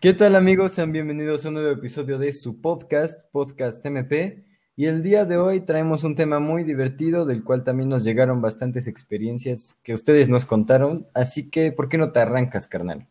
¿Qué 0.00 0.14
tal 0.14 0.36
amigos? 0.36 0.74
Sean 0.74 0.92
bienvenidos 0.92 1.44
a 1.44 1.48
un 1.48 1.54
nuevo 1.54 1.72
episodio 1.72 2.18
de 2.18 2.32
su 2.32 2.60
podcast, 2.60 3.18
Podcast 3.32 3.84
MP. 3.84 4.44
Y 4.76 4.84
el 4.86 5.02
día 5.02 5.24
de 5.24 5.38
hoy 5.38 5.58
traemos 5.58 6.04
un 6.04 6.14
tema 6.14 6.38
muy 6.38 6.62
divertido 6.62 7.26
del 7.26 7.42
cual 7.42 7.64
también 7.64 7.88
nos 7.88 8.04
llegaron 8.04 8.40
bastantes 8.40 8.86
experiencias 8.86 9.76
que 9.82 9.94
ustedes 9.94 10.28
nos 10.28 10.44
contaron. 10.44 11.08
Así 11.14 11.50
que, 11.50 11.72
¿por 11.72 11.88
qué 11.88 11.98
no 11.98 12.12
te 12.12 12.20
arrancas, 12.20 12.68
carnal? 12.68 13.08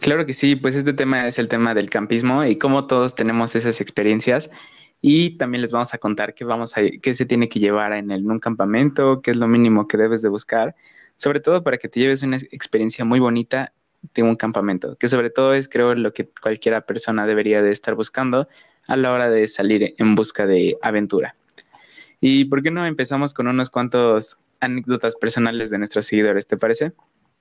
Claro 0.00 0.24
que 0.24 0.32
sí, 0.32 0.56
pues 0.56 0.74
este 0.74 0.94
tema 0.94 1.28
es 1.28 1.38
el 1.38 1.48
tema 1.48 1.74
del 1.74 1.90
campismo 1.90 2.46
y 2.46 2.56
cómo 2.56 2.86
todos 2.86 3.14
tenemos 3.14 3.54
esas 3.54 3.82
experiencias. 3.82 4.50
Y 5.02 5.36
también 5.36 5.60
les 5.60 5.72
vamos 5.72 5.92
a 5.92 5.98
contar 5.98 6.32
qué, 6.32 6.46
vamos 6.46 6.78
a, 6.78 6.80
qué 7.02 7.12
se 7.12 7.26
tiene 7.26 7.50
que 7.50 7.60
llevar 7.60 7.92
en, 7.92 8.10
el, 8.10 8.22
en 8.22 8.30
un 8.30 8.38
campamento, 8.38 9.20
qué 9.20 9.32
es 9.32 9.36
lo 9.36 9.48
mínimo 9.48 9.86
que 9.86 9.98
debes 9.98 10.22
de 10.22 10.30
buscar, 10.30 10.74
sobre 11.16 11.40
todo 11.40 11.62
para 11.62 11.76
que 11.76 11.90
te 11.90 12.00
lleves 12.00 12.22
una 12.22 12.38
experiencia 12.38 13.04
muy 13.04 13.20
bonita 13.20 13.74
de 14.14 14.22
un 14.22 14.36
campamento, 14.36 14.96
que 14.96 15.08
sobre 15.08 15.30
todo 15.30 15.54
es 15.54 15.68
creo 15.68 15.94
lo 15.94 16.12
que 16.12 16.28
cualquiera 16.28 16.82
persona 16.82 17.26
debería 17.26 17.62
de 17.62 17.70
estar 17.70 17.94
buscando 17.94 18.48
a 18.86 18.96
la 18.96 19.12
hora 19.12 19.30
de 19.30 19.46
salir 19.48 19.94
en 19.98 20.14
busca 20.14 20.46
de 20.46 20.76
aventura. 20.82 21.36
¿Y 22.20 22.44
por 22.44 22.62
qué 22.62 22.70
no 22.70 22.86
empezamos 22.86 23.34
con 23.34 23.48
unos 23.48 23.70
cuantos 23.70 24.38
anécdotas 24.60 25.16
personales 25.16 25.70
de 25.70 25.78
nuestros 25.78 26.06
seguidores, 26.06 26.46
te 26.46 26.56
parece? 26.56 26.92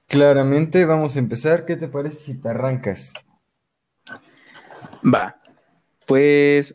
Claramente 0.08 0.86
vamos 0.86 1.16
a 1.16 1.20
empezar. 1.20 1.66
¿Qué 1.66 1.76
te 1.76 1.88
parece 1.88 2.18
si 2.18 2.42
te 2.42 2.50
arrancas? 2.50 3.14
Va, 5.04 5.40
pues 6.06 6.74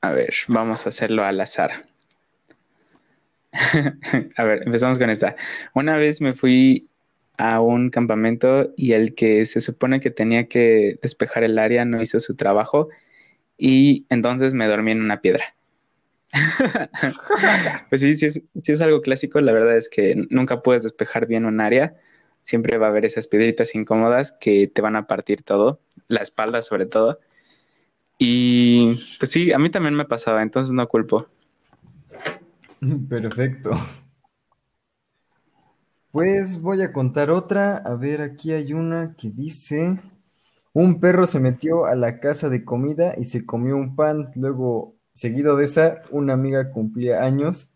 a 0.00 0.10
ver, 0.12 0.34
vamos 0.48 0.84
a 0.84 0.88
hacerlo 0.88 1.24
al 1.24 1.40
azar. 1.40 1.86
a 4.36 4.44
ver, 4.44 4.62
empezamos 4.64 4.98
con 4.98 5.10
esta. 5.10 5.36
Una 5.74 5.96
vez 5.96 6.20
me 6.20 6.32
fui 6.32 6.88
a 7.36 7.60
un 7.60 7.90
campamento 7.90 8.72
y 8.76 8.92
el 8.92 9.14
que 9.14 9.46
se 9.46 9.60
supone 9.60 10.00
que 10.00 10.10
tenía 10.10 10.48
que 10.48 10.98
despejar 11.02 11.44
el 11.44 11.58
área 11.58 11.84
no 11.84 12.02
hizo 12.02 12.20
su 12.20 12.36
trabajo 12.36 12.88
y 13.56 14.06
entonces 14.08 14.54
me 14.54 14.66
dormí 14.66 14.90
en 14.92 15.02
una 15.02 15.20
piedra. 15.20 15.44
pues 17.90 18.00
sí, 18.00 18.16
sí 18.16 18.42
es, 18.64 18.80
algo 18.80 19.02
clásico, 19.02 19.40
la 19.40 19.52
verdad 19.52 19.76
es 19.76 19.88
que 19.88 20.14
nunca 20.30 20.62
puedes 20.62 20.82
despejar 20.82 21.26
bien 21.26 21.44
un 21.44 21.60
área, 21.60 21.94
siempre 22.42 22.78
va 22.78 22.86
a 22.86 22.90
haber 22.90 23.04
esas 23.04 23.26
piedritas 23.26 23.74
incómodas 23.74 24.32
que 24.40 24.66
te 24.66 24.82
van 24.82 24.96
a 24.96 25.06
partir 25.06 25.42
todo, 25.42 25.80
la 26.08 26.20
espalda 26.20 26.62
sobre 26.62 26.86
todo. 26.86 27.20
Y 28.18 29.00
pues 29.18 29.32
sí, 29.32 29.52
a 29.52 29.58
mí 29.58 29.68
también 29.68 29.94
me 29.94 30.04
pasaba, 30.04 30.42
entonces 30.42 30.72
no 30.72 30.88
culpo. 30.88 31.26
Perfecto. 33.08 33.70
Pues 36.12 36.60
voy 36.60 36.82
a 36.82 36.92
contar 36.92 37.30
otra. 37.30 37.78
A 37.78 37.96
ver, 37.96 38.20
aquí 38.20 38.52
hay 38.52 38.74
una 38.74 39.16
que 39.16 39.30
dice, 39.30 39.98
un 40.74 41.00
perro 41.00 41.26
se 41.26 41.40
metió 41.40 41.86
a 41.86 41.94
la 41.94 42.20
casa 42.20 42.50
de 42.50 42.64
comida 42.64 43.14
y 43.16 43.24
se 43.24 43.46
comió 43.46 43.76
un 43.76 43.96
pan. 43.96 44.30
Luego, 44.36 44.94
seguido 45.14 45.56
de 45.56 45.64
esa, 45.64 46.02
una 46.10 46.34
amiga 46.34 46.70
cumplía 46.70 47.24
años 47.24 47.70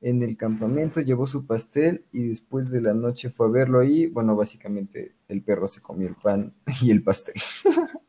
en 0.00 0.22
el 0.22 0.36
campamento, 0.36 1.00
llevó 1.00 1.26
su 1.26 1.46
pastel 1.46 2.04
y 2.12 2.28
después 2.28 2.70
de 2.70 2.80
la 2.80 2.94
noche 2.94 3.30
fue 3.30 3.46
a 3.48 3.50
verlo 3.50 3.80
ahí. 3.80 4.06
Bueno, 4.06 4.36
básicamente 4.36 5.16
el 5.26 5.42
perro 5.42 5.66
se 5.66 5.82
comió 5.82 6.06
el 6.06 6.14
pan 6.14 6.54
y 6.82 6.92
el 6.92 7.02
pastel. 7.02 7.34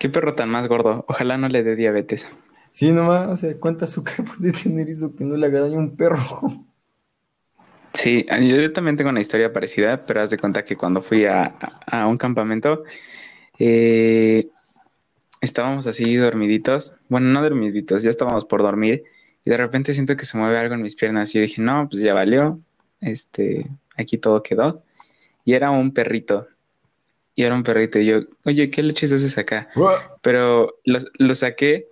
Qué 0.00 0.08
perro 0.08 0.34
tan 0.34 0.50
más 0.50 0.66
gordo. 0.66 1.04
Ojalá 1.06 1.38
no 1.38 1.48
le 1.48 1.62
dé 1.62 1.76
diabetes. 1.76 2.28
Sí, 2.72 2.90
nomás, 2.90 3.28
o 3.28 3.36
sea, 3.36 3.56
¿cuánta 3.60 3.84
azúcar 3.84 4.24
puede 4.36 4.50
tener 4.50 4.90
eso 4.90 5.14
que 5.14 5.24
no 5.24 5.36
le 5.36 5.46
haga 5.46 5.60
daño 5.60 5.76
a 5.76 5.82
un 5.82 5.96
perro? 5.96 6.18
Sí, 7.94 8.26
yo 8.28 8.72
también 8.72 8.96
tengo 8.96 9.10
una 9.10 9.20
historia 9.20 9.52
parecida, 9.52 10.06
pero 10.06 10.22
haz 10.22 10.30
de 10.30 10.38
cuenta 10.38 10.64
que 10.64 10.76
cuando 10.76 11.02
fui 11.02 11.26
a, 11.26 11.54
un 12.06 12.16
campamento, 12.16 12.84
eh, 13.58 14.48
estábamos 15.40 15.86
así 15.86 16.16
dormiditos, 16.16 16.96
bueno, 17.08 17.28
no 17.28 17.42
dormiditos, 17.42 18.02
ya 18.02 18.10
estábamos 18.10 18.46
por 18.46 18.62
dormir, 18.62 19.04
y 19.44 19.50
de 19.50 19.56
repente 19.56 19.92
siento 19.92 20.16
que 20.16 20.24
se 20.24 20.38
mueve 20.38 20.58
algo 20.58 20.74
en 20.74 20.82
mis 20.82 20.96
piernas, 20.96 21.34
y 21.34 21.38
yo 21.38 21.42
dije, 21.42 21.60
no, 21.60 21.88
pues 21.90 22.02
ya 22.02 22.14
valió, 22.14 22.60
este, 23.00 23.66
aquí 23.96 24.16
todo 24.16 24.42
quedó, 24.42 24.82
y 25.44 25.52
era 25.52 25.70
un 25.70 25.92
perrito, 25.92 26.48
y 27.34 27.42
era 27.42 27.54
un 27.54 27.62
perrito, 27.62 27.98
y 27.98 28.06
yo, 28.06 28.20
oye, 28.44 28.70
¿qué 28.70 28.82
leches 28.82 29.12
haces 29.12 29.36
acá? 29.36 29.68
Pero 30.22 30.78
lo, 30.84 30.98
lo 31.18 31.34
saqué 31.34 31.88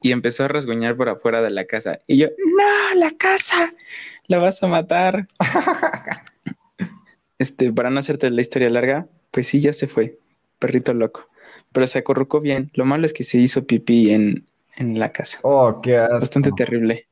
y 0.00 0.12
empezó 0.12 0.44
a 0.44 0.48
rasguñar 0.48 0.96
por 0.96 1.08
afuera 1.08 1.42
de 1.42 1.50
la 1.50 1.66
casa, 1.66 1.98
y 2.06 2.16
yo, 2.16 2.28
no, 2.28 2.98
la 3.00 3.10
casa, 3.10 3.74
la 4.26 4.38
vas 4.38 4.62
a 4.62 4.66
matar. 4.66 5.28
este, 7.38 7.72
para 7.72 7.90
no 7.90 8.00
hacerte 8.00 8.30
la 8.30 8.40
historia 8.40 8.70
larga, 8.70 9.06
pues 9.30 9.48
sí, 9.48 9.60
ya 9.60 9.72
se 9.72 9.88
fue, 9.88 10.18
perrito 10.58 10.94
loco. 10.94 11.28
Pero 11.72 11.86
se 11.86 11.98
acorrucó 11.98 12.40
bien. 12.40 12.70
Lo 12.74 12.84
malo 12.84 13.06
es 13.06 13.12
que 13.12 13.24
se 13.24 13.38
hizo 13.38 13.66
pipí 13.66 14.12
en, 14.12 14.46
en 14.76 14.98
la 14.98 15.12
casa. 15.12 15.40
Oh, 15.42 15.80
qué 15.82 15.98
asco. 15.98 16.14
Bastante 16.14 16.50
terrible. 16.56 17.08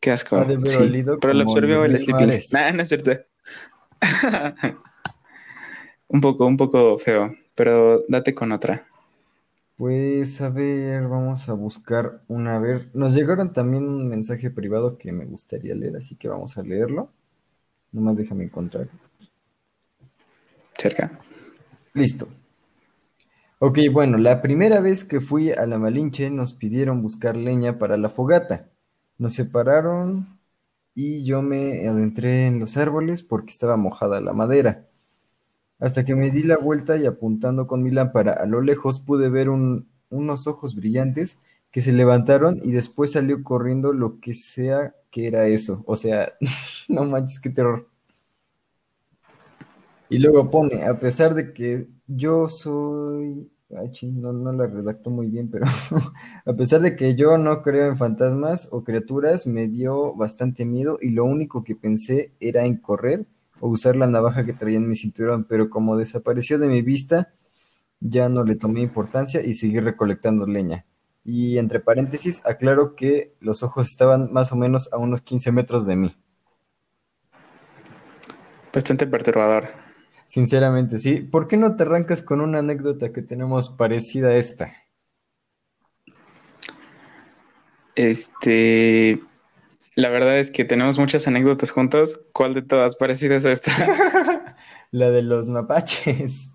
Qué 0.00 0.10
asco. 0.10 0.44
Sí, 0.64 1.04
pero 1.20 1.34
lo 1.34 1.44
absorbió 1.44 1.84
el 1.84 1.98
sleeping. 1.98 2.40
Nah, 2.52 2.72
no 2.72 2.82
es 2.82 2.88
cierto. 2.88 3.12
un 6.08 6.20
poco, 6.20 6.46
un 6.46 6.56
poco 6.56 6.98
feo, 6.98 7.32
pero 7.54 8.02
date 8.08 8.34
con 8.34 8.50
otra. 8.50 8.88
Pues 9.82 10.40
a 10.40 10.48
ver, 10.48 11.08
vamos 11.08 11.48
a 11.48 11.54
buscar 11.54 12.22
una. 12.28 12.54
A 12.54 12.60
ver, 12.60 12.88
nos 12.94 13.16
llegaron 13.16 13.52
también 13.52 13.82
un 13.82 14.08
mensaje 14.08 14.48
privado 14.48 14.96
que 14.96 15.10
me 15.10 15.24
gustaría 15.24 15.74
leer, 15.74 15.96
así 15.96 16.14
que 16.14 16.28
vamos 16.28 16.56
a 16.56 16.62
leerlo. 16.62 17.10
Nomás 17.90 18.16
déjame 18.16 18.44
encontrar. 18.44 18.88
Cerca. 20.76 21.18
Listo. 21.94 22.28
Ok, 23.58 23.80
bueno, 23.90 24.18
la 24.18 24.40
primera 24.40 24.78
vez 24.78 25.02
que 25.02 25.20
fui 25.20 25.50
a 25.50 25.66
la 25.66 25.78
Malinche 25.78 26.30
nos 26.30 26.52
pidieron 26.52 27.02
buscar 27.02 27.36
leña 27.36 27.80
para 27.80 27.96
la 27.96 28.08
fogata. 28.08 28.70
Nos 29.18 29.34
separaron 29.34 30.38
y 30.94 31.24
yo 31.24 31.42
me 31.42 31.88
adentré 31.88 32.46
en 32.46 32.60
los 32.60 32.76
árboles 32.76 33.24
porque 33.24 33.50
estaba 33.50 33.76
mojada 33.76 34.20
la 34.20 34.32
madera 34.32 34.91
hasta 35.82 36.04
que 36.04 36.14
me 36.14 36.30
di 36.30 36.44
la 36.44 36.58
vuelta 36.58 36.96
y 36.96 37.06
apuntando 37.06 37.66
con 37.66 37.82
mi 37.82 37.90
lámpara 37.90 38.34
a 38.34 38.46
lo 38.46 38.60
lejos 38.60 39.00
pude 39.00 39.28
ver 39.28 39.48
unos 39.50 40.46
ojos 40.46 40.76
brillantes 40.76 41.40
que 41.72 41.82
se 41.82 41.92
levantaron 41.92 42.60
y 42.62 42.70
después 42.70 43.10
salió 43.10 43.42
corriendo 43.42 43.92
lo 43.92 44.20
que 44.20 44.32
sea 44.32 44.94
que 45.10 45.26
era 45.26 45.48
eso. 45.48 45.82
O 45.86 45.96
sea, 45.96 46.34
no 46.88 47.04
manches, 47.04 47.40
qué 47.40 47.50
terror. 47.50 47.88
Y 50.08 50.18
luego 50.18 50.50
pone, 50.50 50.84
a 50.84 51.00
pesar 51.00 51.34
de 51.34 51.52
que 51.52 51.88
yo 52.06 52.48
soy... 52.48 53.50
Ay, 53.74 53.90
no, 54.12 54.32
no 54.32 54.52
la 54.52 54.66
redacto 54.66 55.10
muy 55.10 55.30
bien, 55.30 55.50
pero 55.50 55.66
a 56.46 56.52
pesar 56.52 56.80
de 56.82 56.94
que 56.94 57.16
yo 57.16 57.38
no 57.38 57.62
creo 57.62 57.86
en 57.86 57.96
fantasmas 57.96 58.68
o 58.70 58.84
criaturas, 58.84 59.48
me 59.48 59.66
dio 59.66 60.14
bastante 60.14 60.64
miedo 60.64 60.98
y 61.00 61.10
lo 61.10 61.24
único 61.24 61.64
que 61.64 61.74
pensé 61.74 62.32
era 62.38 62.66
en 62.66 62.76
correr 62.76 63.26
o 63.62 63.68
usar 63.68 63.94
la 63.94 64.08
navaja 64.08 64.44
que 64.44 64.52
traía 64.52 64.76
en 64.76 64.88
mi 64.88 64.96
cinturón, 64.96 65.44
pero 65.44 65.70
como 65.70 65.96
desapareció 65.96 66.58
de 66.58 66.66
mi 66.66 66.82
vista, 66.82 67.32
ya 68.00 68.28
no 68.28 68.42
le 68.42 68.56
tomé 68.56 68.80
importancia 68.80 69.40
y 69.40 69.54
seguí 69.54 69.78
recolectando 69.78 70.46
leña. 70.48 70.84
Y 71.24 71.58
entre 71.58 71.78
paréntesis, 71.78 72.44
aclaro 72.44 72.96
que 72.96 73.36
los 73.38 73.62
ojos 73.62 73.86
estaban 73.86 74.32
más 74.32 74.50
o 74.50 74.56
menos 74.56 74.92
a 74.92 74.98
unos 74.98 75.22
15 75.22 75.52
metros 75.52 75.86
de 75.86 75.94
mí. 75.94 76.16
Bastante 78.74 79.06
perturbador. 79.06 79.68
Sinceramente, 80.26 80.98
sí. 80.98 81.20
¿Por 81.20 81.46
qué 81.46 81.56
no 81.56 81.76
te 81.76 81.84
arrancas 81.84 82.20
con 82.20 82.40
una 82.40 82.58
anécdota 82.58 83.12
que 83.12 83.22
tenemos 83.22 83.70
parecida 83.70 84.30
a 84.30 84.34
esta? 84.34 84.72
Este, 87.94 89.22
la 89.94 90.08
verdad 90.08 90.38
es 90.38 90.50
que 90.50 90.64
tenemos 90.64 90.98
muchas 90.98 91.26
anécdotas 91.26 91.70
juntos. 91.70 92.20
¿Cuál 92.32 92.54
de 92.54 92.62
todas 92.62 92.96
parecidas 92.96 93.44
a 93.44 93.52
esta? 93.52 93.72
La 94.90 95.10
de 95.10 95.22
los 95.22 95.48
mapaches. 95.48 96.54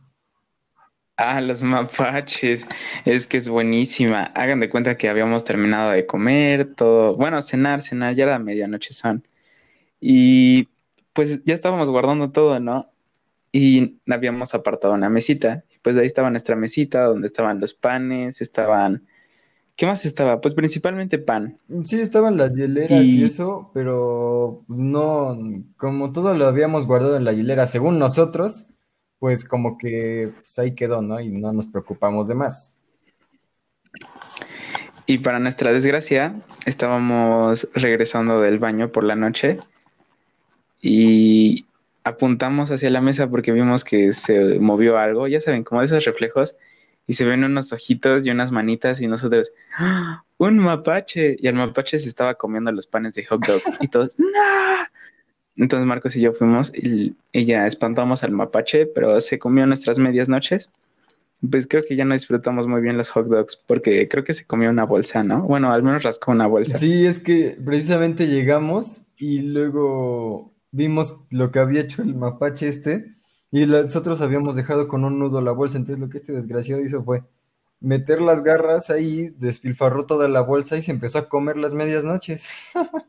Ah, 1.18 1.42
los 1.42 1.64
mapaches. 1.64 2.68
Es 3.06 3.26
que 3.26 3.38
es 3.38 3.50
buenísima. 3.50 4.26
Hagan 4.36 4.60
de 4.60 4.70
cuenta 4.70 4.98
que 4.98 5.10
habíamos 5.10 5.44
terminado 5.44 5.92
de 5.92 6.06
comer, 6.06 6.76
todo. 6.76 7.16
Bueno, 7.16 7.42
cenar, 7.42 7.82
cenar, 7.82 8.14
ya 8.14 8.26
era 8.26 8.38
medianoche 8.38 8.94
son. 8.94 9.26
Y 10.00 10.70
pues 11.14 11.44
ya 11.46 11.56
estábamos 11.56 11.90
guardando 11.90 12.32
todo, 12.32 12.60
¿no? 12.60 12.92
Y 13.52 14.00
habíamos 14.08 14.54
apartado 14.54 14.94
una 14.94 15.10
mesita. 15.10 15.64
Y 15.74 15.80
pues 15.80 15.98
ahí 15.98 16.06
estaba 16.06 16.30
nuestra 16.30 16.56
mesita, 16.56 17.06
donde 17.06 17.28
estaban 17.28 17.60
los 17.60 17.74
panes, 17.74 18.42
estaban 18.42 19.08
¿Qué 19.78 19.86
más 19.86 20.06
estaba? 20.06 20.42
Pues 20.42 20.56
principalmente 20.56 21.20
pan. 21.20 21.60
Sí, 21.86 22.02
estaban 22.02 22.36
las 22.36 22.52
hieleras 22.52 23.06
y, 23.06 23.24
eso, 23.24 23.70
pero 23.76 24.64
pues, 24.68 24.80
no, 24.80 25.38
como 25.78 26.12
todo 26.12 26.34
lo 26.34 26.48
habíamos 26.48 26.88
guardado 26.88 27.16
en 27.16 27.24
la 27.24 27.32
hielera, 27.32 27.68
según 27.68 28.00
nosotros, 28.00 28.70
pues 29.20 29.48
como 29.48 29.78
que 29.78 30.34
pues, 30.36 30.58
ahí 30.58 30.74
quedó, 30.74 31.04
¿no? 31.04 31.20
Y 31.20 31.30
no 31.30 31.54
nos 31.54 31.68
preocupamos 31.68 32.28
de 32.28 32.34
más. 32.34 32.76
Y 35.06 35.20
para 35.20 35.38
nuestra 35.38 35.72
desgracia, 35.72 36.42
estábamos 36.66 37.70
regresando 37.76 38.42
del 38.42 38.58
baño 38.58 38.92
por 38.92 39.04
la 39.04 39.16
noche 39.16 39.60
y 40.82 41.68
apuntamos 42.04 42.72
hacia 42.72 42.90
la 42.90 43.02
mesa 43.02 43.30
porque 43.30 43.52
vimos 43.52 43.84
que 43.84 44.12
se 44.12 44.58
movió 44.60 44.98
algo, 44.98 45.28
ya 45.28 45.40
saben, 45.40 45.64
como 45.64 45.84
esos 45.84 46.04
reflejos, 46.04 46.56
y 47.08 47.14
se 47.14 47.26
ven 47.26 47.46
unos 47.46 47.72
ojitos 47.72 48.26
y 48.26 48.30
unas 48.30 48.52
manitas 48.52 49.02
y 49.02 49.08
nosotros, 49.08 49.54
¡Ah! 49.78 50.24
un 50.38 50.60
mapache, 50.60 51.38
y 51.40 51.48
el 51.48 51.56
mapache 51.56 51.98
se 51.98 52.10
estaba 52.10 52.36
comiendo 52.36 52.72
los 52.72 52.86
panes 52.86 53.16
de 53.16 53.26
hot 53.26 53.46
dogs 53.48 53.64
y 53.80 53.88
todos, 53.88 54.20
¡No! 54.20 54.28
Entonces 55.56 55.88
Marcos 55.88 56.16
y 56.16 56.22
yo 56.22 56.34
fuimos 56.34 56.72
y, 56.76 57.16
ya 57.34 57.66
espantamos 57.66 58.24
al 58.24 58.32
mapache, 58.32 58.86
pero 58.86 59.20
se 59.22 59.40
comió 59.40 59.66
nuestras 59.66 59.98
medias 59.98 60.30
noches. 60.30 60.70
Pues 61.50 61.68
creo 61.68 61.84
que 61.84 61.96
ya 61.96 62.06
no 62.06 62.14
disfrutamos 62.14 62.68
muy 62.68 62.82
bien 62.82 62.98
los 62.98 63.10
hot 63.10 63.28
dogs 63.28 63.56
porque 63.56 64.08
creo 64.08 64.24
que 64.24 64.34
se 64.36 64.46
comió 64.46 64.70
una 64.70 64.86
bolsa, 64.86 65.24
¿no? 65.24 65.44
Bueno, 65.44 65.72
al 65.72 65.82
menos 65.82 66.04
rascó 66.04 66.32
una 66.32 66.46
bolsa. 66.46 66.78
Sí, 66.78 67.08
es 67.08 67.20
que 67.20 67.58
precisamente 67.64 68.28
llegamos 68.28 69.02
y 69.18 69.42
luego 69.42 70.54
vimos 70.72 71.26
lo 71.32 71.52
que 71.52 71.60
había 71.60 71.82
hecho 71.82 72.04
el 72.04 72.14
mapache 72.14 72.68
este 72.68 73.17
y 73.52 73.66
nosotros 73.66 74.22
habíamos 74.22 74.56
dejado 74.56 74.88
con 74.88 75.04
un 75.04 75.20
nudo 75.20 75.42
la 75.42 75.52
bolsa, 75.52 75.78
entonces 75.78 76.00
lo 76.00 76.10
que 76.10 76.18
este 76.18 76.34
desgraciado 76.34 76.82
hizo 76.82 77.04
fue 77.04 77.24
meter 77.80 78.22
las 78.22 78.44
garras 78.44 78.90
ahí, 78.90 79.34
despilfarró 79.38 80.06
toda 80.06 80.28
la 80.28 80.42
bolsa 80.42 80.78
y 80.78 80.82
se 80.82 80.92
empezó 80.92 81.20
a 81.20 81.30
comer 81.30 81.58
las 81.58 81.74
medias 81.74 82.06
noches. 82.06 82.50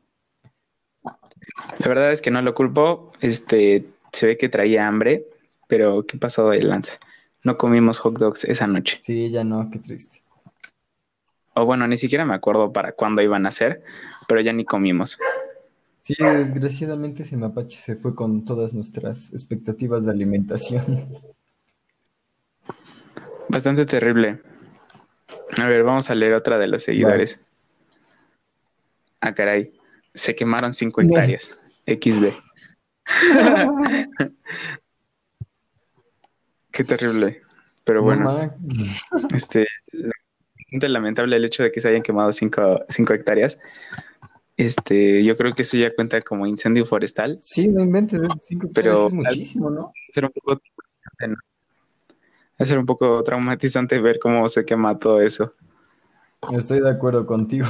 La 1.78 1.88
verdad 1.88 2.12
es 2.12 2.20
que 2.20 2.30
no 2.30 2.42
lo 2.42 2.54
culpo, 2.54 3.12
este, 3.20 3.86
se 4.12 4.26
ve 4.26 4.38
que 4.38 4.48
traía 4.48 4.86
hambre, 4.86 5.26
pero 5.66 6.06
¿qué 6.06 6.18
pasó 6.18 6.50
de 6.50 6.62
lanza? 6.62 6.98
No 7.42 7.56
comimos 7.56 7.98
hot 7.98 8.18
dogs 8.18 8.44
esa 8.44 8.66
noche. 8.66 8.98
Sí, 9.00 9.30
ya 9.30 9.44
no, 9.44 9.68
qué 9.70 9.78
triste. 9.78 10.22
O 11.54 11.64
bueno, 11.64 11.86
ni 11.88 11.96
siquiera 11.96 12.24
me 12.24 12.34
acuerdo 12.34 12.72
para 12.72 12.92
cuándo 12.92 13.22
iban 13.22 13.46
a 13.46 13.52
ser, 13.52 13.82
pero 14.28 14.40
ya 14.40 14.52
ni 14.52 14.64
comimos. 14.64 15.18
Sí, 16.08 16.16
desgraciadamente 16.18 17.22
ese 17.24 17.36
mapache 17.36 17.76
se 17.76 17.94
fue 17.94 18.14
con 18.14 18.42
todas 18.46 18.72
nuestras 18.72 19.30
expectativas 19.34 20.06
de 20.06 20.10
alimentación. 20.10 21.20
Bastante 23.50 23.84
terrible. 23.84 24.40
A 25.58 25.66
ver, 25.66 25.82
vamos 25.82 26.08
a 26.08 26.14
leer 26.14 26.32
otra 26.32 26.56
de 26.56 26.66
los 26.66 26.82
seguidores. 26.82 27.42
Ah, 29.20 29.34
caray. 29.34 29.74
Se 30.14 30.34
quemaron 30.34 30.72
cinco 30.72 31.02
hectáreas. 31.02 31.58
XD. 31.86 32.32
Qué 36.70 36.84
terrible. 36.84 37.42
Pero 37.84 38.02
bueno. 38.02 38.50
este, 39.34 39.66
lamentable 40.72 41.36
el 41.36 41.44
hecho 41.44 41.64
de 41.64 41.70
que 41.70 41.82
se 41.82 41.88
hayan 41.88 42.00
quemado 42.00 42.32
cinco, 42.32 42.82
cinco 42.88 43.12
hectáreas. 43.12 43.58
Este, 44.58 45.22
yo 45.24 45.36
creo 45.36 45.54
que 45.54 45.62
eso 45.62 45.76
ya 45.76 45.94
cuenta 45.94 46.20
como 46.20 46.44
incendio 46.44 46.84
forestal. 46.84 47.38
Sí, 47.40 47.68
no 47.68 47.80
inventes, 47.80 48.20
cinco 48.42 48.68
pero 48.74 49.06
es 49.06 49.12
muchísimo, 49.12 49.70
¿no? 49.70 49.92
Ser 50.12 50.24
un 50.24 50.32
poco 50.32 50.60
ser 52.58 52.76
un 52.76 52.84
poco 52.84 53.22
traumatizante 53.22 54.00
ver 54.00 54.18
cómo 54.18 54.48
se 54.48 54.64
quema 54.64 54.98
todo 54.98 55.20
eso. 55.20 55.54
Estoy 56.50 56.80
de 56.80 56.90
acuerdo 56.90 57.24
contigo. 57.24 57.68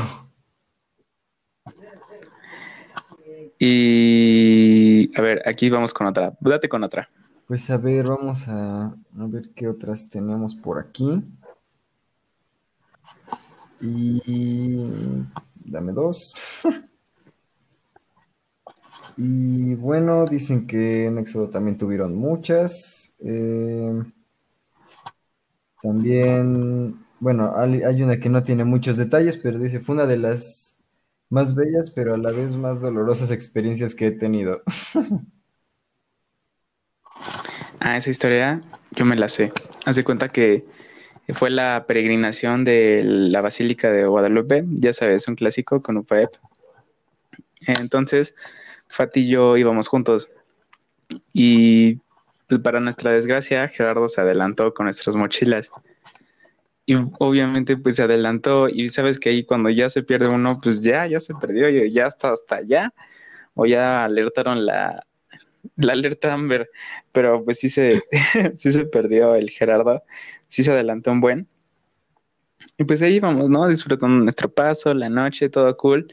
Y 3.59 5.11
a 5.15 5.21
ver, 5.21 5.43
aquí 5.47 5.69
vamos 5.69 5.93
con 5.93 6.07
otra. 6.07 6.33
Date 6.41 6.71
con 6.71 6.83
otra. 6.85 7.11
Pues 7.47 7.69
a 7.69 7.77
ver, 7.77 8.07
vamos 8.07 8.49
a, 8.49 8.87
a 8.87 9.27
ver 9.27 9.51
qué 9.55 9.69
otras 9.69 10.09
tenemos 10.09 10.55
por 10.55 10.79
aquí. 10.79 11.23
Y 13.81 15.23
dame 15.71 15.93
dos. 15.93 16.35
y 19.17 19.75
bueno, 19.75 20.27
dicen 20.27 20.67
que 20.67 21.07
en 21.07 21.19
Éxodo 21.19 21.49
también 21.49 21.79
tuvieron 21.79 22.15
muchas. 22.15 23.15
Eh, 23.21 24.03
también, 25.83 27.05
bueno, 27.21 27.55
hay 27.57 28.03
una 28.03 28.19
que 28.19 28.29
no 28.29 28.43
tiene 28.43 28.65
muchos 28.65 28.97
detalles, 28.97 29.37
pero 29.37 29.59
dice, 29.59 29.81
fue 29.81 29.95
una 29.95 30.07
de 30.07 30.19
las 30.19 30.81
más 31.31 31.55
bellas, 31.55 31.91
pero 31.91 32.15
a 32.15 32.19
la 32.19 32.33
vez 32.33 32.57
más 32.57 32.81
dolorosas 32.81 33.31
experiencias 33.31 33.95
que 33.95 34.09
he 34.09 34.11
tenido. 34.13 34.63
ah, 37.81 37.97
esa 37.97 38.11
historia 38.11 38.61
yo 38.93 39.05
me 39.05 39.17
la 39.17 39.29
sé. 39.29 39.53
Haz 39.85 39.97
de 39.97 40.05
cuenta 40.05 40.29
que 40.29 40.65
fue 41.35 41.51
la 41.51 41.85
peregrinación 41.87 42.65
de 42.65 43.03
la 43.05 43.41
Basílica 43.41 43.91
de 43.91 44.07
Guadalupe, 44.07 44.65
ya 44.69 44.93
sabes, 44.93 45.29
un 45.29 45.35
clásico 45.35 45.83
con 45.83 45.99
UPEP. 45.99 46.31
Entonces, 47.67 48.35
Fati 48.89 49.21
y 49.21 49.29
yo 49.29 49.57
íbamos 49.57 49.89
juntos. 49.89 50.31
Y 51.33 52.01
pues, 52.49 52.61
para 52.63 52.81
nuestra 52.81 53.11
desgracia, 53.13 53.69
Gerardo 53.69 54.09
se 54.09 54.21
adelantó 54.21 54.73
con 54.73 54.85
nuestras 54.85 55.17
mochilas. 55.17 55.71
Y 56.87 56.95
obviamente 57.19 57.77
pues 57.77 57.97
se 57.97 58.05
adelantó 58.05 58.67
y 58.71 58.89
sabes 58.89 59.19
que 59.19 59.29
ahí 59.29 59.45
cuando 59.45 59.69
ya 59.69 59.91
se 59.91 60.03
pierde 60.03 60.29
uno, 60.29 60.59
pues 60.63 60.83
ya, 60.83 61.07
ya 61.07 61.21
se 61.21 61.35
perdió, 61.35 61.69
ya 61.69 62.07
está 62.07 62.33
hasta 62.33 62.57
allá. 62.57 62.95
O 63.53 63.67
ya 63.67 64.05
alertaron 64.05 64.65
la, 64.65 65.05
la 65.77 65.93
alerta 65.93 66.33
Amber, 66.33 66.71
pero 67.13 67.45
pues 67.45 67.59
sí 67.59 67.69
se, 67.69 68.03
sí 68.55 68.73
se 68.73 68.87
perdió 68.87 69.35
el 69.35 69.51
Gerardo, 69.51 70.03
sí 70.49 70.63
se 70.65 70.73
adelantó 70.73 71.13
un 71.13 71.21
buen. 71.21 71.49
Y 72.77 72.85
pues 72.85 73.03
ahí 73.03 73.21
vamos, 73.21 73.49
¿no? 73.49 73.69
Disfrutando 73.69 74.23
nuestro 74.25 74.53
paso, 74.53 74.95
la 74.95 75.09
noche, 75.09 75.49
todo 75.49 75.77
cool. 75.77 76.13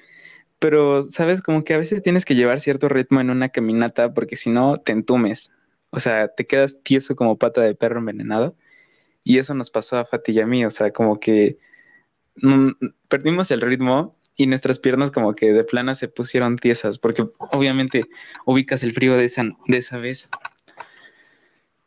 Pero, 0.60 1.04
¿sabes? 1.04 1.42
Como 1.42 1.64
que 1.64 1.74
a 1.74 1.78
veces 1.78 2.02
tienes 2.02 2.26
que 2.26 2.36
llevar 2.36 2.60
cierto 2.60 2.90
ritmo 2.90 3.22
en 3.22 3.30
una 3.30 3.50
caminata 3.50 4.14
porque 4.14 4.36
si 4.36 4.50
no 4.50 4.78
te 4.78 4.92
entumes. 4.94 5.54
O 5.92 6.00
sea, 6.00 6.30
te 6.30 6.48
quedas 6.48 6.82
tieso 6.84 7.16
como 7.16 7.38
pata 7.38 7.62
de 7.62 7.76
perro 7.76 8.00
envenenado. 8.00 8.56
Y 9.24 9.40
eso 9.40 9.54
nos 9.56 9.72
pasó 9.72 9.98
a 9.98 10.06
Fatih 10.06 10.34
y 10.34 10.42
a 10.42 10.48
mí. 10.48 10.66
O 10.66 10.70
sea, 10.70 10.92
como 10.92 11.20
que 11.20 11.58
mm, 12.42 12.72
perdimos 13.10 13.52
el 13.52 13.62
ritmo 13.62 14.15
y 14.36 14.48
nuestras 14.48 14.80
piernas 14.80 15.12
como 15.12 15.34
que 15.34 15.54
de 15.54 15.64
plana 15.64 15.96
se 15.96 16.08
pusieron 16.08 16.58
tiesas, 16.58 16.98
porque 16.98 17.28
obviamente 17.38 18.06
ubicas 18.46 18.84
el 18.84 18.94
frío 18.94 19.16
de 19.16 19.26
esa, 19.26 19.44
de 19.68 19.78
esa 19.78 19.98
vez. 19.98 20.28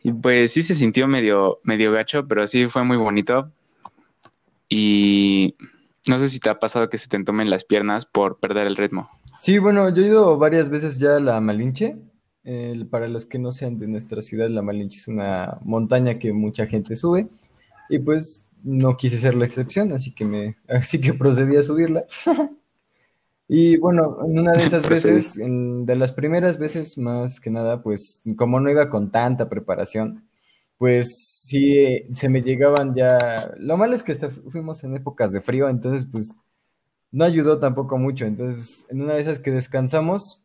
Y 0.02 0.12
pues 0.12 0.52
sí 0.52 0.62
se 0.62 0.74
sintió 0.74 1.06
medio, 1.08 1.60
medio 1.64 1.92
gacho, 1.92 2.26
pero 2.26 2.46
sí 2.46 2.68
fue 2.68 2.84
muy 2.84 2.96
bonito. 2.96 3.50
Y 4.68 5.56
no 6.06 6.18
sé 6.18 6.28
si 6.28 6.40
te 6.40 6.48
ha 6.48 6.58
pasado 6.58 6.88
que 6.88 6.98
se 6.98 7.08
te 7.08 7.16
entomen 7.16 7.50
las 7.50 7.64
piernas 7.64 8.06
por 8.06 8.38
perder 8.38 8.66
el 8.66 8.76
ritmo. 8.76 9.08
Sí, 9.40 9.58
bueno, 9.58 9.88
yo 9.94 10.02
he 10.02 10.06
ido 10.06 10.38
varias 10.38 10.68
veces 10.68 10.98
ya 10.98 11.16
a 11.16 11.20
la 11.20 11.40
Malinche. 11.40 11.96
para 12.90 13.08
los 13.08 13.26
que 13.26 13.38
no 13.38 13.52
sean 13.52 13.78
de 13.78 13.88
nuestra 13.88 14.22
ciudad, 14.22 14.48
la 14.48 14.62
Malinche 14.62 14.98
es 14.98 15.08
una 15.08 15.58
montaña 15.62 16.18
que 16.18 16.32
mucha 16.32 16.66
gente 16.66 16.96
sube. 16.96 17.28
Y 17.90 17.98
pues 17.98 18.47
no 18.62 18.96
quise 18.96 19.18
ser 19.18 19.34
la 19.34 19.44
excepción, 19.44 19.92
así 19.92 20.14
que 20.14 20.24
me, 20.24 20.56
así 20.68 21.00
que 21.00 21.14
procedí 21.14 21.56
a 21.56 21.62
subirla. 21.62 22.04
y 23.48 23.76
bueno, 23.78 24.18
en 24.24 24.38
una 24.38 24.52
de 24.52 24.64
esas 24.64 24.88
veces, 24.88 25.36
de 25.36 25.96
las 25.96 26.12
primeras 26.12 26.58
veces 26.58 26.98
más 26.98 27.40
que 27.40 27.50
nada, 27.50 27.82
pues 27.82 28.22
como 28.36 28.60
no 28.60 28.70
iba 28.70 28.90
con 28.90 29.10
tanta 29.10 29.48
preparación, 29.48 30.28
pues 30.78 31.42
sí 31.44 32.04
se 32.14 32.28
me 32.28 32.42
llegaban 32.42 32.94
ya. 32.94 33.52
Lo 33.58 33.76
malo 33.76 33.94
es 33.94 34.02
que 34.02 34.14
fuimos 34.14 34.84
en 34.84 34.96
épocas 34.96 35.32
de 35.32 35.40
frío, 35.40 35.68
entonces 35.68 36.08
pues 36.10 36.34
no 37.10 37.24
ayudó 37.24 37.58
tampoco 37.58 37.98
mucho. 37.98 38.26
Entonces, 38.26 38.86
en 38.90 39.02
una 39.02 39.14
de 39.14 39.22
esas 39.22 39.38
que 39.38 39.50
descansamos, 39.50 40.42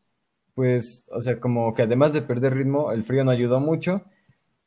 pues, 0.55 1.09
o 1.11 1.21
sea, 1.21 1.39
como 1.39 1.73
que 1.73 1.83
además 1.83 2.13
de 2.13 2.21
perder 2.21 2.55
ritmo, 2.55 2.91
el 2.91 3.03
frío 3.03 3.23
no 3.23 3.31
ayudó 3.31 3.59
mucho. 3.59 4.03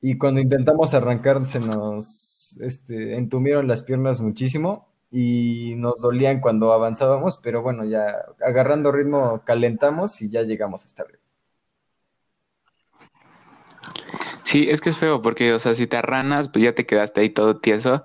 Y 0.00 0.18
cuando 0.18 0.40
intentamos 0.40 0.94
arrancar, 0.94 1.46
se 1.46 1.60
nos 1.60 2.35
este, 2.60 3.16
entumieron 3.16 3.68
las 3.68 3.82
piernas 3.82 4.20
muchísimo 4.20 4.88
y 5.10 5.74
nos 5.76 6.00
dolían 6.00 6.40
cuando 6.40 6.72
avanzábamos, 6.72 7.38
pero 7.42 7.62
bueno, 7.62 7.84
ya 7.84 8.14
agarrando 8.44 8.92
ritmo 8.92 9.42
calentamos 9.44 10.20
y 10.22 10.30
ya 10.30 10.42
llegamos 10.42 10.84
hasta 10.84 11.02
arriba. 11.02 11.20
Sí, 14.44 14.68
es 14.70 14.80
que 14.80 14.90
es 14.90 14.96
feo 14.96 15.22
porque, 15.22 15.52
o 15.52 15.58
sea, 15.58 15.74
si 15.74 15.86
te 15.86 15.96
arranas, 15.96 16.48
pues 16.48 16.64
ya 16.64 16.74
te 16.74 16.86
quedaste 16.86 17.20
ahí 17.20 17.30
todo 17.30 17.58
tieso 17.58 18.04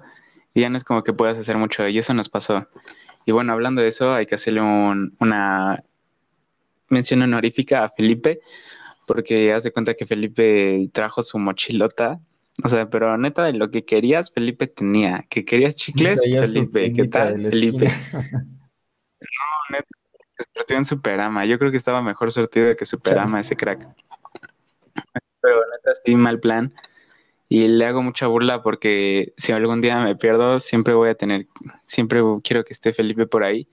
y 0.54 0.62
ya 0.62 0.70
no 0.70 0.78
es 0.78 0.84
como 0.84 1.04
que 1.04 1.14
puedas 1.14 1.38
hacer 1.38 1.58
mucho 1.58 1.88
y 1.88 1.98
eso 1.98 2.14
nos 2.14 2.30
pasó. 2.30 2.68
Y 3.26 3.32
bueno, 3.32 3.54
hablando 3.54 3.82
de 3.82 3.88
eso, 3.88 4.14
hay 4.14 4.26
que 4.26 4.36
hacerle 4.36 4.62
una 4.62 5.84
mención 6.90 7.22
honorífica 7.22 7.84
a 7.84 7.90
Felipe, 7.90 8.42
porque 9.08 9.54
haz 9.54 9.64
de 9.64 9.72
cuenta 9.72 9.94
que 9.94 10.06
Felipe 10.06 10.90
trajo 10.92 11.22
su 11.22 11.38
mochilota 11.38 12.20
o 12.64 12.70
sea, 12.70 12.90
pero 12.90 13.18
neta, 13.18 13.44
de 13.44 13.54
lo 13.54 13.72
que 13.72 13.86
querías, 13.86 14.32
Felipe 14.32 14.68
tenía. 14.68 15.26
Que 15.30 15.46
querías 15.46 15.76
chicles, 15.76 16.22
Felipe. 16.22 16.94
¿Qué 16.94 17.08
tal, 17.08 17.50
Felipe? 17.50 17.86
no, 18.14 18.48
neta, 19.70 19.88
sortió 20.54 20.78
en 20.78 20.86
Superama. 20.86 21.46
Yo 21.46 21.58
creo 21.58 21.72
que 21.72 21.78
estaba 21.78 22.02
mejor 22.02 22.32
sortido 22.32 22.76
que 22.76 22.86
Superama 22.86 23.40
ese 23.40 23.56
crack. 23.56 23.88
Pero 25.42 25.56
neta, 25.72 26.00
sí, 26.06 26.16
mal 26.16 26.40
plan. 26.40 26.74
Y 27.50 27.68
le 27.68 27.86
hago 27.86 28.02
mucha 28.02 28.28
burla 28.28 28.64
porque 28.64 29.34
si 29.38 29.52
algún 29.52 29.82
día 29.82 30.00
me 30.00 30.16
pierdo, 30.16 30.60
siempre 30.60 30.94
voy 30.94 31.10
a 31.10 31.16
tener, 31.16 31.48
siempre 31.86 32.22
quiero 32.44 32.64
que 32.64 32.74
esté 32.74 32.94
Felipe 32.94 33.28
por 33.28 33.44
ahí. 33.44 33.68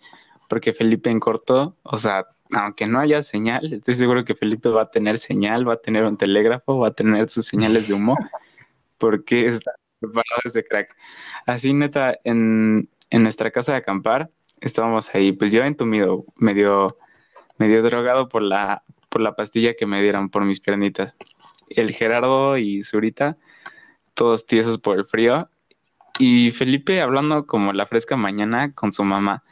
Porque 0.49 0.73
Felipe 0.73 1.11
en 1.11 1.21
corto, 1.21 1.77
o 1.83 1.99
sea, 1.99 2.27
aunque 2.51 2.87
no 2.87 3.01
haya 3.01 3.23
señal, 3.23 3.73
estoy 3.73 3.95
seguro 3.95 4.25
que 4.25 4.35
Felipe 4.35 4.69
va 4.69 4.83
a 4.83 4.91
tener 4.91 5.19
señal, 5.19 5.69
va 5.69 5.75
a 5.75 5.81
tener 5.81 6.05
un 6.05 6.17
telégrafo, 6.17 6.79
va 6.79 6.89
a 6.89 6.95
tener 6.95 7.29
sus 7.29 7.47
señales 7.47 7.89
de 7.89 7.95
humo, 7.95 8.17
porque 8.99 9.47
está 9.47 9.73
preparado 10.01 10.41
ese 10.45 10.65
crack. 10.65 10.97
Así, 11.47 11.73
neta, 11.73 12.19
en, 12.25 12.89
en 13.11 13.23
nuestra 13.23 13.51
casa 13.51 13.73
de 13.73 13.79
acampar, 13.79 14.31
estábamos 14.61 15.15
ahí, 15.15 15.33
pues 15.33 15.53
yo 15.53 15.63
entumido, 15.63 16.25
medio, 16.37 16.99
medio 17.59 17.83
drogado 17.83 18.29
por 18.29 18.43
la, 18.43 18.83
por 19.09 19.21
la 19.21 19.35
pastilla 19.35 19.75
que 19.75 19.87
me 19.87 20.03
dieron 20.03 20.31
por 20.31 20.45
mis 20.45 20.61
piernitas. 20.61 21.17
El 21.69 21.93
Gerardo 21.93 22.57
y 22.59 22.83
Zurita, 22.83 23.37
todos 24.15 24.47
tiesos 24.47 24.79
por 24.79 24.99
el 24.99 25.07
frío, 25.07 25.51
y 26.19 26.51
Felipe 26.51 27.01
hablando 27.01 27.47
como 27.47 27.73
la 27.73 27.87
fresca 27.87 28.17
mañana 28.17 28.73
con 28.75 28.93
su 28.93 29.05
mamá. 29.05 29.45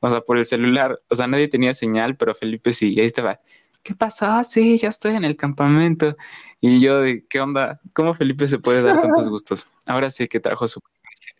O 0.00 0.10
sea, 0.10 0.22
por 0.22 0.38
el 0.38 0.46
celular. 0.46 1.00
O 1.08 1.14
sea, 1.14 1.26
nadie 1.26 1.48
tenía 1.48 1.74
señal, 1.74 2.16
pero 2.16 2.34
Felipe 2.34 2.72
sí. 2.72 2.98
Ahí 2.98 3.06
estaba. 3.06 3.40
¿Qué 3.86 3.94
pasó? 3.94 4.42
Sí, 4.42 4.78
ya 4.78 4.88
estoy 4.88 5.14
en 5.14 5.24
el 5.24 5.36
campamento. 5.36 6.16
Y 6.60 6.80
yo, 6.80 7.02
¿qué 7.30 7.40
onda? 7.40 7.80
¿Cómo 7.92 8.14
Felipe 8.14 8.48
se 8.48 8.58
puede 8.58 8.82
dar 8.82 9.00
tantos 9.00 9.28
gustos? 9.30 9.68
Ahora 9.84 10.10
sí 10.10 10.26
que 10.26 10.40
trajo 10.40 10.66
su 10.66 10.80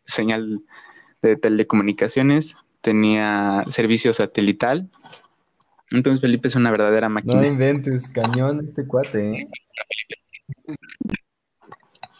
señal 0.04 0.62
de 1.22 1.34
telecomunicaciones, 1.34 2.54
tenía 2.82 3.64
servicio 3.66 4.12
satelital. 4.12 4.88
Entonces 5.90 6.20
Felipe 6.20 6.46
es 6.46 6.54
una 6.54 6.70
verdadera 6.70 7.08
máquina. 7.08 7.40
No 7.40 7.48
inventes, 7.48 8.08
cañón 8.08 8.64
este 8.68 8.86
cuate, 8.86 9.32
¿eh? 9.32 9.48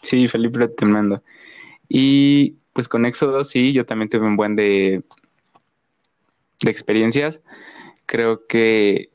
Sí, 0.01 0.27
Felipe 0.27 0.67
tremendo. 0.67 1.23
Y 1.87 2.57
pues 2.73 2.89
con 2.89 3.05
Éxodo 3.05 3.45
sí, 3.45 3.71
yo 3.71 3.85
también 3.85 4.09
tuve 4.09 4.27
un 4.27 4.35
buen 4.35 4.57
de, 4.57 5.03
de 6.59 6.69
experiencias. 6.71 7.41
Creo 8.05 8.45
que 8.45 9.11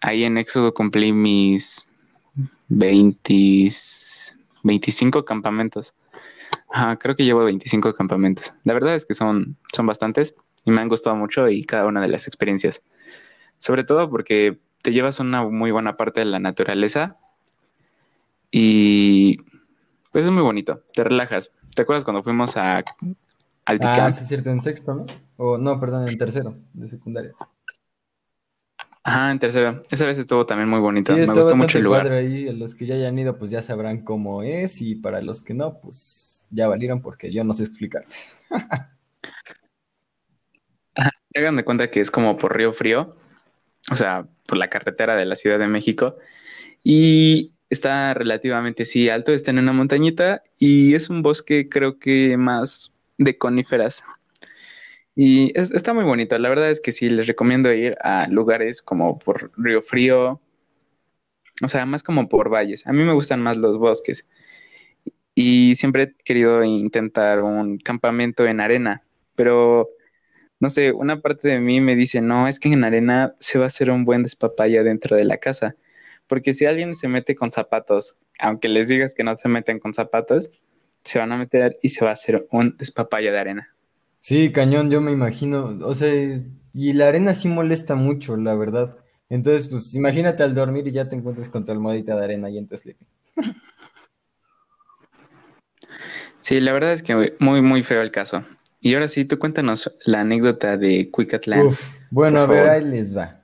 ahí 0.00 0.24
en 0.24 0.38
Éxodo 0.38 0.74
cumplí 0.74 1.12
mis 1.12 1.86
20, 2.68 3.70
25 4.62 5.24
campamentos. 5.24 5.94
creo 6.98 7.16
que 7.16 7.24
llevo 7.24 7.44
25 7.44 7.94
campamentos. 7.94 8.54
La 8.64 8.74
verdad 8.74 8.94
es 8.94 9.04
que 9.04 9.14
son, 9.14 9.56
son 9.72 9.86
bastantes 9.86 10.34
y 10.64 10.70
me 10.70 10.80
han 10.80 10.88
gustado 10.88 11.16
mucho 11.16 11.48
y 11.48 11.64
cada 11.64 11.86
una 11.86 12.00
de 12.00 12.08
las 12.08 12.26
experiencias. 12.26 12.82
Sobre 13.58 13.84
todo 13.84 14.10
porque 14.10 14.58
te 14.82 14.92
llevas 14.92 15.20
una 15.20 15.44
muy 15.44 15.70
buena 15.70 15.96
parte 15.96 16.20
de 16.20 16.26
la 16.26 16.38
naturaleza 16.38 17.16
y 18.50 19.38
pues 20.10 20.24
es 20.24 20.30
muy 20.30 20.42
bonito, 20.42 20.82
te 20.92 21.04
relajas. 21.04 21.52
¿Te 21.74 21.82
acuerdas 21.82 22.04
cuando 22.04 22.22
fuimos 22.22 22.56
a 22.56 22.84
al 23.64 23.78
Ah, 23.80 24.10
sí, 24.10 24.22
es 24.22 24.28
cierto, 24.28 24.50
en 24.50 24.60
sexto, 24.60 24.94
¿no? 24.94 25.06
O 25.36 25.56
no, 25.56 25.78
perdón, 25.78 26.08
en 26.08 26.18
tercero 26.18 26.56
de 26.74 26.88
secundaria. 26.88 27.32
Ajá, 29.04 29.32
en 29.32 29.38
tercero. 29.38 29.82
Esa 29.90 30.06
vez 30.06 30.18
estuvo 30.18 30.46
también 30.46 30.68
muy 30.68 30.78
bonito. 30.80 31.12
Me 31.12 31.26
gustó 31.26 31.56
mucho 31.56 31.78
el 31.78 31.84
lugar. 31.84 32.12
ahí. 32.12 32.52
Los 32.52 32.74
que 32.74 32.86
ya 32.86 32.94
hayan 32.94 33.18
ido, 33.18 33.36
pues 33.36 33.50
ya 33.50 33.62
sabrán 33.62 34.02
cómo 34.04 34.42
es. 34.42 34.80
Y 34.80 34.94
para 34.94 35.20
los 35.20 35.42
que 35.42 35.54
no, 35.54 35.80
pues 35.80 36.46
ya 36.50 36.68
valieron 36.68 37.02
porque 37.02 37.32
yo 37.32 37.42
no 37.42 37.52
sé 37.52 37.64
explicarles. 37.64 38.36
Hagan 41.34 41.56
de 41.56 41.64
cuenta 41.64 41.90
que 41.90 42.00
es 42.00 42.10
como 42.10 42.36
por 42.36 42.54
Río 42.56 42.74
Frío, 42.74 43.16
o 43.90 43.94
sea, 43.94 44.28
por 44.46 44.58
la 44.58 44.68
carretera 44.68 45.16
de 45.16 45.24
la 45.24 45.34
Ciudad 45.34 45.58
de 45.58 45.66
México. 45.66 46.16
Y 46.84 47.54
está 47.70 48.12
relativamente, 48.12 48.84
sí, 48.84 49.08
alto, 49.08 49.32
está 49.32 49.50
en 49.50 49.58
una 49.58 49.72
montañita 49.72 50.42
y 50.58 50.94
es 50.94 51.08
un 51.08 51.22
bosque 51.22 51.68
creo 51.70 51.98
que 51.98 52.36
más 52.36 52.92
de 53.16 53.38
coníferas. 53.38 54.04
Y 55.14 55.52
está 55.56 55.92
muy 55.92 56.04
bonito, 56.04 56.38
la 56.38 56.48
verdad 56.48 56.70
es 56.70 56.80
que 56.80 56.92
sí, 56.92 57.10
les 57.10 57.26
recomiendo 57.26 57.72
ir 57.72 57.96
a 58.00 58.28
lugares 58.28 58.80
como 58.80 59.18
por 59.18 59.52
Río 59.58 59.82
Frío, 59.82 60.40
o 61.62 61.68
sea, 61.68 61.84
más 61.86 62.02
como 62.02 62.28
por 62.28 62.50
valles. 62.50 62.86
A 62.86 62.92
mí 62.92 63.02
me 63.04 63.12
gustan 63.12 63.42
más 63.42 63.58
los 63.58 63.78
bosques 63.78 64.26
y 65.34 65.74
siempre 65.76 66.02
he 66.04 66.14
querido 66.24 66.62
intentar 66.64 67.42
un 67.42 67.78
campamento 67.78 68.46
en 68.46 68.60
arena, 68.60 69.02
pero 69.34 69.90
no 70.60 70.70
sé, 70.70 70.92
una 70.92 71.20
parte 71.20 71.48
de 71.48 71.60
mí 71.60 71.80
me 71.80 71.96
dice, 71.96 72.20
no, 72.22 72.48
es 72.48 72.60
que 72.60 72.68
en 72.72 72.84
arena 72.84 73.34
se 73.40 73.58
va 73.58 73.64
a 73.64 73.68
hacer 73.68 73.90
un 73.90 74.04
buen 74.04 74.22
despapaya 74.22 74.82
dentro 74.84 75.16
de 75.16 75.24
la 75.24 75.38
casa. 75.38 75.76
Porque 76.28 76.54
si 76.54 76.66
alguien 76.66 76.94
se 76.94 77.08
mete 77.08 77.34
con 77.36 77.50
zapatos, 77.52 78.18
aunque 78.38 78.68
les 78.68 78.88
digas 78.88 79.14
que 79.14 79.24
no 79.24 79.36
se 79.36 79.48
meten 79.48 79.80
con 79.80 79.94
zapatos, 79.94 80.50
se 81.04 81.18
van 81.18 81.32
a 81.32 81.38
meter 81.38 81.78
y 81.82 81.90
se 81.90 82.04
va 82.04 82.12
a 82.12 82.14
hacer 82.14 82.46
un 82.52 82.76
despapaya 82.78 83.32
de 83.32 83.38
arena. 83.40 83.71
Sí, 84.22 84.52
cañón, 84.52 84.88
yo 84.88 85.00
me 85.00 85.10
imagino. 85.12 85.78
O 85.84 85.94
sea, 85.94 86.40
y 86.72 86.92
la 86.92 87.08
arena 87.08 87.34
sí 87.34 87.48
molesta 87.48 87.96
mucho, 87.96 88.36
la 88.36 88.54
verdad. 88.54 88.96
Entonces, 89.28 89.66
pues 89.66 89.94
imagínate 89.94 90.44
al 90.44 90.54
dormir 90.54 90.86
y 90.86 90.92
ya 90.92 91.08
te 91.08 91.16
encuentres 91.16 91.48
con 91.48 91.64
tu 91.64 91.72
almohadita 91.72 92.16
de 92.16 92.24
arena 92.24 92.48
y 92.48 92.56
en 92.58 92.68
tu 92.68 92.76
sleeping. 92.76 93.08
Sí, 96.40 96.60
la 96.60 96.72
verdad 96.72 96.92
es 96.92 97.02
que 97.02 97.34
muy, 97.40 97.62
muy 97.62 97.82
feo 97.82 98.00
el 98.00 98.12
caso. 98.12 98.44
Y 98.80 98.94
ahora 98.94 99.08
sí, 99.08 99.24
tú 99.24 99.38
cuéntanos 99.38 99.96
la 100.04 100.20
anécdota 100.20 100.76
de 100.76 101.10
Quicatlán. 101.10 101.66
Uf, 101.66 101.98
bueno, 102.10 102.40
a 102.40 102.46
ver, 102.46 102.68
ahí 102.68 102.84
les 102.84 103.16
va. 103.16 103.42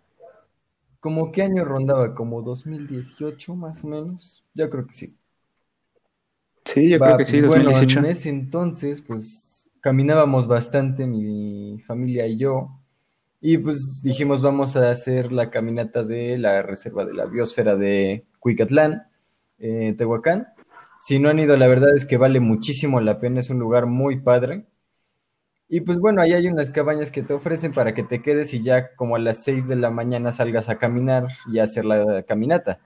¿Cómo 1.01 1.33
qué 1.33 1.43
año 1.43 1.65
rondaba? 1.65 2.15
¿Como 2.15 2.43
2018 2.43 3.55
más 3.55 3.83
o 3.83 3.89
menos? 3.89 4.45
Yo 4.55 4.71
creo 4.71 4.87
que 4.87 4.95
sí. 4.95 5.17
Sí, 6.65 6.89
yo 6.89 6.99
creo 7.01 7.17
que 7.19 7.25
sí, 7.25 7.41
2018. 7.41 7.75
Pues, 7.75 7.95
bueno, 7.95 8.07
en 8.07 8.13
ese 8.13 8.29
entonces, 8.29 9.01
pues 9.01 9.48
caminábamos 9.89 10.47
bastante 10.47 11.07
mi 11.07 11.79
familia 11.87 12.27
y 12.27 12.37
yo. 12.37 12.79
Y 13.41 13.57
pues 13.57 14.03
dijimos, 14.05 14.43
vamos 14.43 14.77
a 14.77 14.91
hacer 14.91 15.33
la 15.33 15.49
caminata 15.49 16.05
de 16.05 16.37
la 16.37 16.61
reserva 16.61 17.07
de 17.07 17.15
la 17.15 17.25
biosfera 17.25 17.75
de 17.75 18.27
Cuicatlán, 18.39 19.09
eh, 19.59 19.95
Tehuacán. 19.97 20.49
Si 21.01 21.19
no 21.19 21.31
han 21.31 21.39
ido, 21.39 21.57
la 21.57 21.69
verdad 21.69 21.97
es 21.97 22.05
que 22.05 22.19
vale 22.19 22.39
muchísimo 22.39 23.01
la 23.01 23.19
pena, 23.19 23.41
es 23.41 23.49
un 23.49 23.61
lugar 23.61 23.87
muy 23.87 24.21
padre. 24.21 24.67
Y 25.71 25.81
pues 25.81 25.97
bueno, 25.97 26.21
ahí 26.21 26.35
hay 26.35 26.49
unas 26.49 26.69
cabañas 26.69 27.11
que 27.11 27.23
te 27.23 27.33
ofrecen 27.33 27.73
para 27.73 27.95
que 27.95 28.03
te 28.03 28.21
quedes 28.21 28.53
y 28.53 28.63
ya 28.63 28.95
como 28.95 29.17
a 29.17 29.19
las 29.19 29.43
6 29.43 29.69
de 29.69 29.77
la 29.77 29.91
mañana 29.91 30.33
salgas 30.33 30.69
a 30.69 30.77
caminar 30.77 31.29
y 31.51 31.61
a 31.61 31.63
hacer 31.63 31.87
la 31.87 32.25
caminata. 32.25 32.79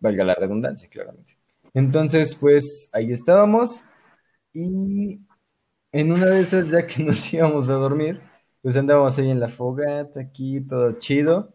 Valga 0.00 0.24
la 0.24 0.34
redundancia, 0.34 0.88
claramente. 0.88 1.36
Entonces, 1.74 2.34
pues 2.36 2.88
ahí 2.94 3.12
estábamos 3.12 3.84
y 4.54 5.20
en 5.92 6.12
una 6.12 6.26
de 6.26 6.40
esas, 6.40 6.70
ya 6.70 6.86
que 6.86 7.02
nos 7.04 7.32
íbamos 7.32 7.68
a 7.68 7.74
dormir, 7.74 8.20
pues 8.62 8.76
andábamos 8.76 9.18
ahí 9.18 9.30
en 9.30 9.40
la 9.40 9.48
fogata, 9.48 10.20
aquí, 10.20 10.60
todo 10.60 10.98
chido. 10.98 11.52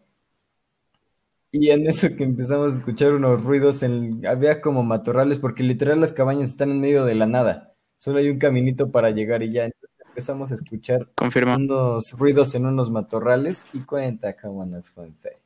Y 1.50 1.70
en 1.70 1.86
eso 1.86 2.08
que 2.16 2.24
empezamos 2.24 2.72
a 2.72 2.76
escuchar 2.78 3.12
unos 3.12 3.44
ruidos, 3.44 3.82
en, 3.82 4.26
había 4.26 4.60
como 4.62 4.82
matorrales, 4.82 5.38
porque 5.38 5.62
literal 5.62 6.00
las 6.00 6.12
cabañas 6.12 6.48
están 6.48 6.70
en 6.70 6.80
medio 6.80 7.04
de 7.04 7.14
la 7.14 7.26
nada. 7.26 7.74
Solo 7.98 8.18
hay 8.18 8.30
un 8.30 8.38
caminito 8.38 8.90
para 8.90 9.10
llegar 9.10 9.42
y 9.42 9.52
ya 9.52 9.70
empezamos 10.06 10.50
a 10.50 10.54
escuchar 10.54 11.08
unos 11.56 12.12
ruidos 12.18 12.54
en 12.54 12.66
unos 12.66 12.90
matorrales 12.90 13.66
y 13.72 13.80
cuenta 13.80 14.34
cómo 14.36 14.64
nos 14.64 14.88
fue 14.88 15.10
fe. 15.20 15.38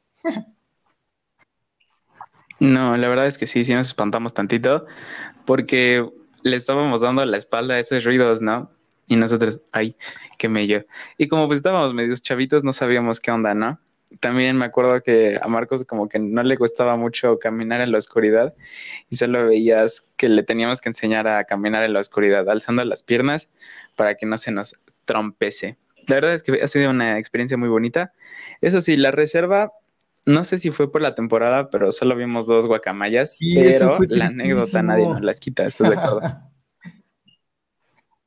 No, 2.59 2.97
la 2.97 3.09
verdad 3.09 3.27
es 3.27 3.37
que 3.37 3.47
sí, 3.47 3.65
sí 3.65 3.75
nos 3.75 3.89
espantamos 3.89 4.33
tantito 4.33 4.87
porque 5.45 6.09
le 6.43 6.57
estábamos 6.57 7.01
dando 7.01 7.25
la 7.25 7.37
espalda 7.37 7.75
a 7.75 7.81
esos 7.81 8.05
ruidos, 8.05 8.41
¿no? 8.41 8.71
Y 9.07 9.17
nosotros, 9.17 9.61
ay, 9.73 9.97
qué 10.39 10.49
mello. 10.49 10.85
Y 11.17 11.29
como 11.29 11.47
pues 11.47 11.59
estábamos 11.59 11.95
medios 11.95 12.23
chavitos, 12.23 12.65
no 12.65 12.73
sabíamos 12.73 13.21
qué 13.21 13.31
onda, 13.31 13.55
¿no? 13.55 13.81
También 14.21 14.57
me 14.57 14.65
acuerdo 14.65 15.03
que 15.03 15.39
a 15.41 15.49
Marcos 15.49 15.85
como 15.85 16.09
que 16.09 16.19
no 16.19 16.43
le 16.43 16.57
gustaba 16.57 16.97
mucho 16.97 17.39
caminar 17.39 17.81
en 17.81 17.93
la 17.93 17.99
oscuridad 17.99 18.55
y 19.11 19.17
solo 19.17 19.47
veías 19.47 20.09
que 20.17 20.29
le 20.29 20.43
teníamos 20.43 20.81
que 20.81 20.89
enseñar 20.89 21.27
a 21.27 21.45
caminar 21.45 21.83
en 21.83 21.93
la 21.93 22.01
oscuridad, 22.01 22.49
alzando 22.49 22.85
las 22.85 23.03
piernas 23.03 23.51
para 23.97 24.15
que 24.15 24.27
no 24.27 24.39
se 24.39 24.53
nos 24.53 24.81
trompece. 25.05 25.77
La 26.07 26.17
verdad 26.17 26.35
es 26.35 26.43
que 26.43 26.63
ha 26.63 26.69
sido 26.69 26.91
una 26.91 27.19
experiencia 27.19 27.57
muy 27.57 27.69
bonita. 27.69 28.13
Eso 28.61 28.81
sí, 28.81 28.97
la 28.97 29.11
reserva, 29.11 29.73
no 30.25 30.45
sé 30.45 30.59
si 30.59 30.71
fue 30.71 30.91
por 30.91 31.03
la 31.03 31.15
temporada, 31.15 31.71
pero 31.71 31.91
solo 31.91 32.17
vimos 32.17 32.47
dos 32.47 32.67
guacamayas, 32.67 33.37
pero 33.55 33.99
la 34.09 34.27
anécdota 34.27 34.83
nadie 34.83 35.09
nos 35.09 35.23
las 35.23 35.41
quita, 35.41 35.67
¿estás 35.67 35.91
de 35.91 35.97
acuerdo? 35.97 36.21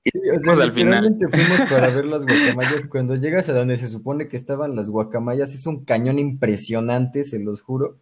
Sí, 0.03 0.11
o 0.35 0.39
sea, 0.55 0.63
al 0.63 0.71
final. 0.73 1.17
fuimos 1.29 1.69
para 1.69 1.89
ver 1.89 2.05
las 2.05 2.25
guacamayas. 2.25 2.85
Cuando 2.89 3.15
llegas 3.15 3.49
a 3.49 3.53
donde 3.53 3.77
se 3.77 3.87
supone 3.89 4.27
que 4.29 4.37
estaban 4.37 4.75
las 4.75 4.89
guacamayas, 4.89 5.53
es 5.53 5.65
un 5.67 5.83
cañón 5.83 6.19
impresionante, 6.19 7.23
se 7.25 7.39
los 7.39 7.61
juro. 7.61 7.97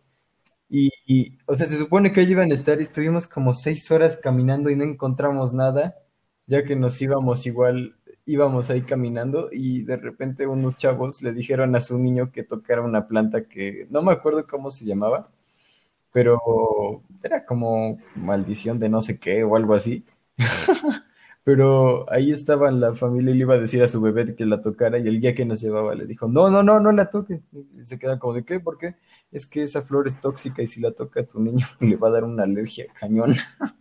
Y, 0.70 0.92
y, 1.08 1.38
o 1.48 1.56
sea, 1.56 1.68
se 1.68 1.77
supone 1.77 2.13
que 2.13 2.22
ahí 2.22 2.32
iban 2.32 2.51
a 2.51 2.56
estar 2.56 2.80
y 2.80 2.84
estuvimos 2.84 3.27
como 3.27 3.54
seis 3.54 3.92
horas 3.92 4.18
caminando 4.22 4.70
y 4.72 4.75
no 4.77 4.84
encontramos 4.86 5.54
nada, 5.54 5.96
ya 6.48 6.63
que 6.66 6.75
nos 6.75 7.01
íbamos 7.01 7.46
igual, 7.48 7.96
íbamos 8.25 8.70
ahí 8.72 8.82
caminando 8.84 9.50
y 9.51 9.84
de 9.84 9.98
repente 9.98 10.48
unos 10.48 10.77
chavos 10.77 11.22
le 11.24 11.34
dijeron 11.34 11.75
a 11.75 11.82
su 11.82 12.00
niño 12.00 12.32
que 12.32 12.44
tocara 12.44 12.82
una 12.84 13.08
planta 13.08 13.46
que 13.48 13.88
no 13.92 14.01
me 14.04 14.13
acuerdo 14.13 14.48
cómo 14.48 14.72
se 14.72 14.86
llamaba, 14.86 15.30
pero 16.13 16.39
era 17.24 17.46
como 17.46 18.00
maldición 18.16 18.80
de 18.80 18.89
no 18.89 19.01
sé 19.01 19.20
qué 19.20 19.44
o 19.44 19.56
algo 19.56 19.74
así. 19.75 20.06
Pero 21.48 22.12
ahí 22.12 22.30
estaba 22.30 22.70
la 22.72 22.94
familia 22.94 23.32
y 23.32 23.36
le 23.36 23.39
iba 23.44 23.54
a 23.54 23.58
decir 23.58 23.82
a 23.82 23.88
su 23.88 24.01
bebé 24.01 24.36
que 24.36 24.46
la 24.46 24.62
tocara 24.62 25.00
y 25.00 25.08
el 25.08 25.22
guía 25.22 25.34
que 25.34 25.46
nos 25.46 25.62
llevaba 25.62 25.96
le 25.96 26.06
dijo, 26.06 26.27
no, 26.27 26.50
no, 26.50 26.62
no, 26.62 26.82
no 26.82 26.92
la 26.92 27.10
toque. 27.10 27.39
Y 27.54 27.86
se 27.86 27.98
quedan 27.98 28.20
como 28.20 28.34
de 28.34 28.44
qué, 28.44 28.60
¿por 28.60 28.77
qué? 28.77 28.96
Es 29.32 29.46
que 29.46 29.63
esa 29.63 29.82
flor 29.82 30.08
es 30.08 30.20
tóxica 30.20 30.62
y 30.62 30.68
si 30.68 30.82
la 30.82 30.92
toca 30.92 31.22
a 31.22 31.24
tu 31.24 31.39
niño 31.39 31.66
le 31.80 31.96
va 31.96 32.10
a 32.10 32.12
dar 32.12 32.25
una 32.25 32.44
alergia 32.44 32.88
cañón. 33.00 33.34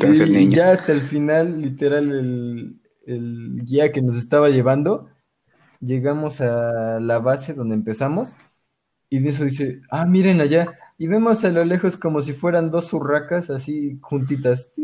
Sí, 0.00 0.22
y 0.22 0.48
ya 0.48 0.72
hasta 0.72 0.90
el 0.92 1.02
final, 1.02 1.60
literal, 1.60 2.10
el, 2.10 2.80
el 3.04 3.60
guía 3.62 3.92
que 3.92 4.00
nos 4.00 4.16
estaba 4.16 4.48
llevando, 4.48 5.10
llegamos 5.80 6.40
a 6.40 6.98
la 6.98 7.18
base 7.18 7.52
donde 7.52 7.74
empezamos 7.74 8.38
y 9.10 9.18
de 9.18 9.28
eso 9.28 9.44
dice, 9.44 9.82
ah, 9.90 10.06
miren 10.06 10.40
allá, 10.40 10.78
y 10.98 11.06
vemos 11.06 11.44
a 11.44 11.50
lo 11.50 11.64
lejos 11.64 11.96
como 11.96 12.20
si 12.20 12.32
fueran 12.32 12.72
dos 12.72 12.92
urracas 12.92 13.50
así 13.50 13.98
juntitas. 14.02 14.74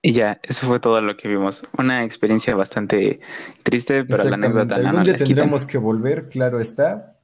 Y 0.00 0.12
ya, 0.12 0.38
eso 0.44 0.68
fue 0.68 0.78
todo 0.78 1.02
lo 1.02 1.16
que 1.16 1.26
vimos. 1.26 1.64
Una 1.76 2.04
experiencia 2.04 2.54
bastante 2.54 3.18
triste, 3.64 4.04
pero 4.04 4.22
la 4.22 4.36
anécdota 4.36 4.78
no 4.78 5.02
día 5.02 5.16
tendremos 5.16 5.66
que 5.66 5.78
volver, 5.78 6.28
claro 6.28 6.60
está. 6.60 7.18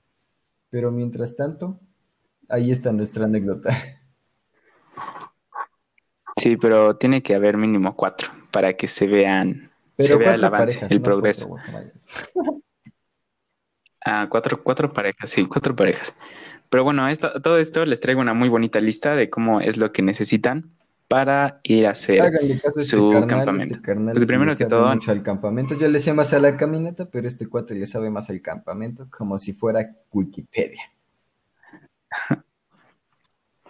Pero 0.69 0.91
mientras 0.91 1.37
tanto, 1.37 1.79
ahí 2.49 2.73
está 2.73 2.91
nuestra 2.91 3.27
anécdota. 3.27 3.71
Sí, 6.37 6.57
pero 6.57 6.97
tiene 6.97 7.23
que 7.23 7.35
haber 7.35 7.57
mínimo 7.57 7.95
cuatro 7.95 8.31
para 8.51 8.73
que 8.73 8.89
se 8.89 9.07
vean, 9.07 9.71
se 9.99 10.17
vea 10.17 10.35
el 10.35 10.45
avance, 10.45 10.87
el 10.89 11.03
progreso. 11.03 11.55
Ah, 14.05 14.27
cuatro, 14.31 14.63
cuatro 14.63 14.93
parejas, 14.93 15.31
sí, 15.31 15.47
cuatro 15.47 15.77
parejas. 15.77 16.15
Pero 16.71 16.85
bueno, 16.85 17.09
esto, 17.09 17.41
todo 17.43 17.59
esto 17.59 17.85
les 17.85 18.01
traigo 18.01 18.21
una 18.21 18.35
muy 18.35 18.49
bonita 18.49 18.81
lista 18.81 19.15
de 19.17 19.29
cómo 19.29 19.61
es 19.61 19.77
lo 19.77 19.93
que 19.93 20.03
necesitan 20.03 20.71
para 21.09 21.59
ir 21.65 21.89
a 21.89 21.91
hacer 21.91 22.33
este 22.41 22.83
su 22.83 23.11
campamento. 23.27 23.75
Este 23.75 24.13
pues 24.13 24.25
primero 24.27 24.57
que 24.57 24.67
todo, 24.67 24.89
mucho 24.95 25.11
al 25.11 25.25
campamento. 25.25 25.77
Yo 25.77 25.89
le 25.89 25.99
sé 25.99 26.13
más 26.13 26.33
a 26.33 26.39
la 26.39 26.57
caminata, 26.57 27.07
pero 27.11 27.27
este 27.27 27.49
cuatro 27.49 27.77
ya 27.77 27.87
sabe 27.87 28.11
más 28.11 28.31
al 28.31 28.41
campamento, 28.41 29.09
como 29.11 29.37
si 29.37 29.53
fuera 29.53 29.91
Wikipedia. 30.13 30.83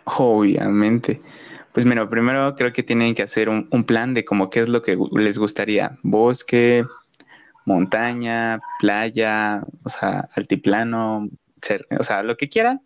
Obviamente. 0.05 1.23
Pues 1.73 1.87
mira, 1.87 2.07
primero 2.11 2.55
creo 2.57 2.75
que 2.75 2.83
tienen 2.83 3.15
que 3.15 3.23
hacer 3.23 3.49
un, 3.49 3.69
un 3.71 3.85
plan 3.85 4.13
de 4.13 4.27
cómo 4.27 4.51
qué 4.51 4.61
es 4.61 4.69
lo 4.69 4.83
que 4.83 4.99
les 5.13 5.39
gustaría. 5.39 5.97
Bosque, 6.03 6.85
montaña, 7.65 8.61
playa, 8.79 9.63
o 9.85 9.91
sea, 9.91 10.29
altiplano, 10.35 11.29
o 11.99 12.05
sea, 12.05 12.23
lo 12.23 12.37
que 12.37 12.49
quieran, 12.49 12.83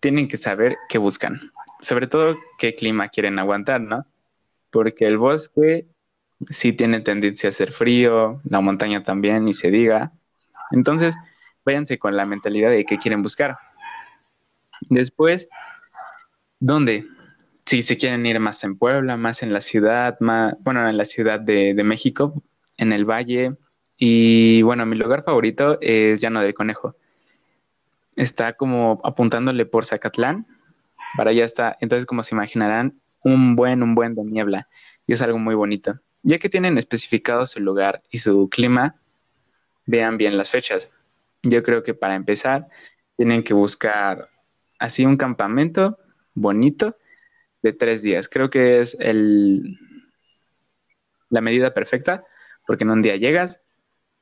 tienen 0.00 0.28
que 0.28 0.36
saber 0.36 0.76
qué 0.88 0.98
buscan. 0.98 1.52
Sobre 1.80 2.06
todo 2.06 2.36
qué 2.58 2.74
clima 2.74 3.08
quieren 3.08 3.38
aguantar, 3.38 3.80
¿no? 3.80 4.06
Porque 4.70 5.06
el 5.06 5.18
bosque 5.18 5.86
sí 6.48 6.72
tiene 6.72 7.00
tendencia 7.00 7.48
a 7.48 7.52
ser 7.52 7.72
frío, 7.72 8.40
la 8.44 8.60
montaña 8.60 9.02
también, 9.02 9.44
ni 9.44 9.54
se 9.54 9.70
diga. 9.70 10.12
Entonces, 10.70 11.14
váyanse 11.64 11.98
con 11.98 12.16
la 12.16 12.26
mentalidad 12.26 12.70
de 12.70 12.84
qué 12.84 12.98
quieren 12.98 13.22
buscar. 13.22 13.58
Después, 14.88 15.48
¿dónde? 16.60 17.06
Si 17.64 17.82
se 17.82 17.96
quieren 17.96 18.24
ir 18.26 18.38
más 18.38 18.62
en 18.64 18.78
Puebla, 18.78 19.16
más 19.16 19.42
en 19.42 19.52
la 19.52 19.60
ciudad, 19.60 20.16
más, 20.20 20.54
bueno, 20.60 20.88
en 20.88 20.96
la 20.96 21.04
ciudad 21.04 21.40
de, 21.40 21.74
de 21.74 21.84
México, 21.84 22.42
en 22.76 22.92
el 22.92 23.04
valle, 23.04 23.56
y 23.98 24.62
bueno, 24.62 24.84
mi 24.86 24.96
lugar 24.96 25.24
favorito 25.24 25.78
es 25.80 26.20
Llano 26.20 26.42
del 26.42 26.54
Conejo. 26.54 26.96
Está 28.14 28.54
como 28.54 29.00
apuntándole 29.04 29.66
por 29.66 29.84
Zacatlán. 29.84 30.46
Para 31.16 31.30
allá 31.30 31.44
está. 31.44 31.76
Entonces, 31.80 32.06
como 32.06 32.22
se 32.22 32.34
imaginarán, 32.34 33.00
un 33.22 33.56
buen, 33.56 33.82
un 33.82 33.94
buen 33.94 34.14
de 34.14 34.24
niebla. 34.24 34.68
Y 35.06 35.12
es 35.12 35.22
algo 35.22 35.38
muy 35.38 35.54
bonito. 35.54 35.98
Ya 36.22 36.38
que 36.38 36.48
tienen 36.48 36.76
especificado 36.76 37.46
su 37.46 37.60
lugar 37.60 38.02
y 38.10 38.18
su 38.18 38.48
clima, 38.50 38.96
vean 39.86 40.18
bien 40.18 40.36
las 40.36 40.50
fechas. 40.50 40.90
Yo 41.42 41.62
creo 41.62 41.82
que 41.82 41.94
para 41.94 42.16
empezar, 42.16 42.68
tienen 43.16 43.42
que 43.42 43.54
buscar 43.54 44.28
así 44.78 45.06
un 45.06 45.16
campamento 45.16 45.98
bonito 46.34 46.96
de 47.62 47.72
tres 47.72 48.02
días. 48.02 48.28
Creo 48.28 48.50
que 48.50 48.80
es 48.80 48.96
el, 49.00 49.78
la 51.30 51.40
medida 51.40 51.72
perfecta, 51.72 52.24
porque 52.66 52.84
en 52.84 52.90
un 52.90 53.02
día 53.02 53.16
llegas, 53.16 53.62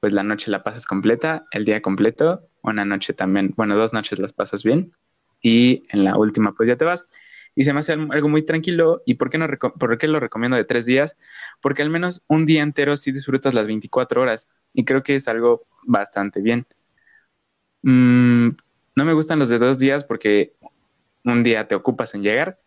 pues 0.04 0.12
la 0.12 0.22
noche 0.22 0.50
la 0.50 0.62
pasas 0.62 0.84
completa, 0.84 1.46
el 1.50 1.64
día 1.64 1.80
completo, 1.80 2.46
una 2.60 2.84
noche 2.84 3.14
también, 3.14 3.54
bueno, 3.56 3.74
dos 3.74 3.94
noches 3.94 4.18
las 4.18 4.34
pasas 4.34 4.62
bien 4.62 4.92
y 5.40 5.84
en 5.88 6.04
la 6.04 6.18
última 6.18 6.52
pues 6.52 6.68
ya 6.68 6.76
te 6.76 6.84
vas. 6.84 7.06
Y 7.54 7.64
se 7.64 7.72
me 7.72 7.78
hace 7.78 7.94
algo 7.94 8.28
muy 8.28 8.42
tranquilo. 8.42 9.00
¿Y 9.06 9.14
por 9.14 9.30
qué, 9.30 9.38
no 9.38 9.48
por 9.48 9.96
qué 9.96 10.06
lo 10.06 10.20
recomiendo 10.20 10.58
de 10.58 10.64
tres 10.64 10.84
días? 10.84 11.16
Porque 11.62 11.80
al 11.80 11.88
menos 11.88 12.22
un 12.28 12.44
día 12.44 12.62
entero 12.62 12.98
sí 12.98 13.12
disfrutas 13.12 13.54
las 13.54 13.66
24 13.66 14.20
horas 14.20 14.46
y 14.74 14.84
creo 14.84 15.02
que 15.02 15.14
es 15.14 15.26
algo 15.26 15.66
bastante 15.86 16.42
bien. 16.42 16.66
Mm, 17.80 18.50
no 18.96 19.04
me 19.06 19.14
gustan 19.14 19.38
los 19.38 19.48
de 19.48 19.58
dos 19.58 19.78
días 19.78 20.04
porque 20.04 20.52
un 21.24 21.42
día 21.42 21.66
te 21.66 21.76
ocupas 21.76 22.14
en 22.14 22.22
llegar, 22.22 22.60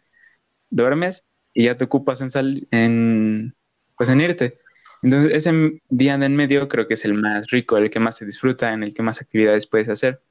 duermes 0.71 1.23
y 1.54 1.65
ya 1.65 1.78
te 1.78 1.86
ocupas 1.86 2.19
en, 2.21 2.32
salir 2.32 2.67
en, 2.71 3.56
pues 3.95 4.10
en 4.10 4.21
irte. 4.21 4.60
Entonces, 5.03 5.33
ese 5.33 5.81
día 5.89 6.17
de 6.17 6.25
en 6.25 6.36
medio 6.36 6.67
creo 6.67 6.88
que 6.88 6.95
es 6.95 7.05
el 7.05 7.13
más 7.13 7.47
rico, 7.47 7.77
el 7.77 7.89
que 7.89 7.99
más 7.99 8.17
se 8.17 8.25
disfruta, 8.25 8.73
en 8.73 8.83
el 8.83 8.93
que 8.93 9.03
más 9.03 9.21
actividades 9.21 9.67
puedes 9.67 9.89
hacer. 9.89 10.21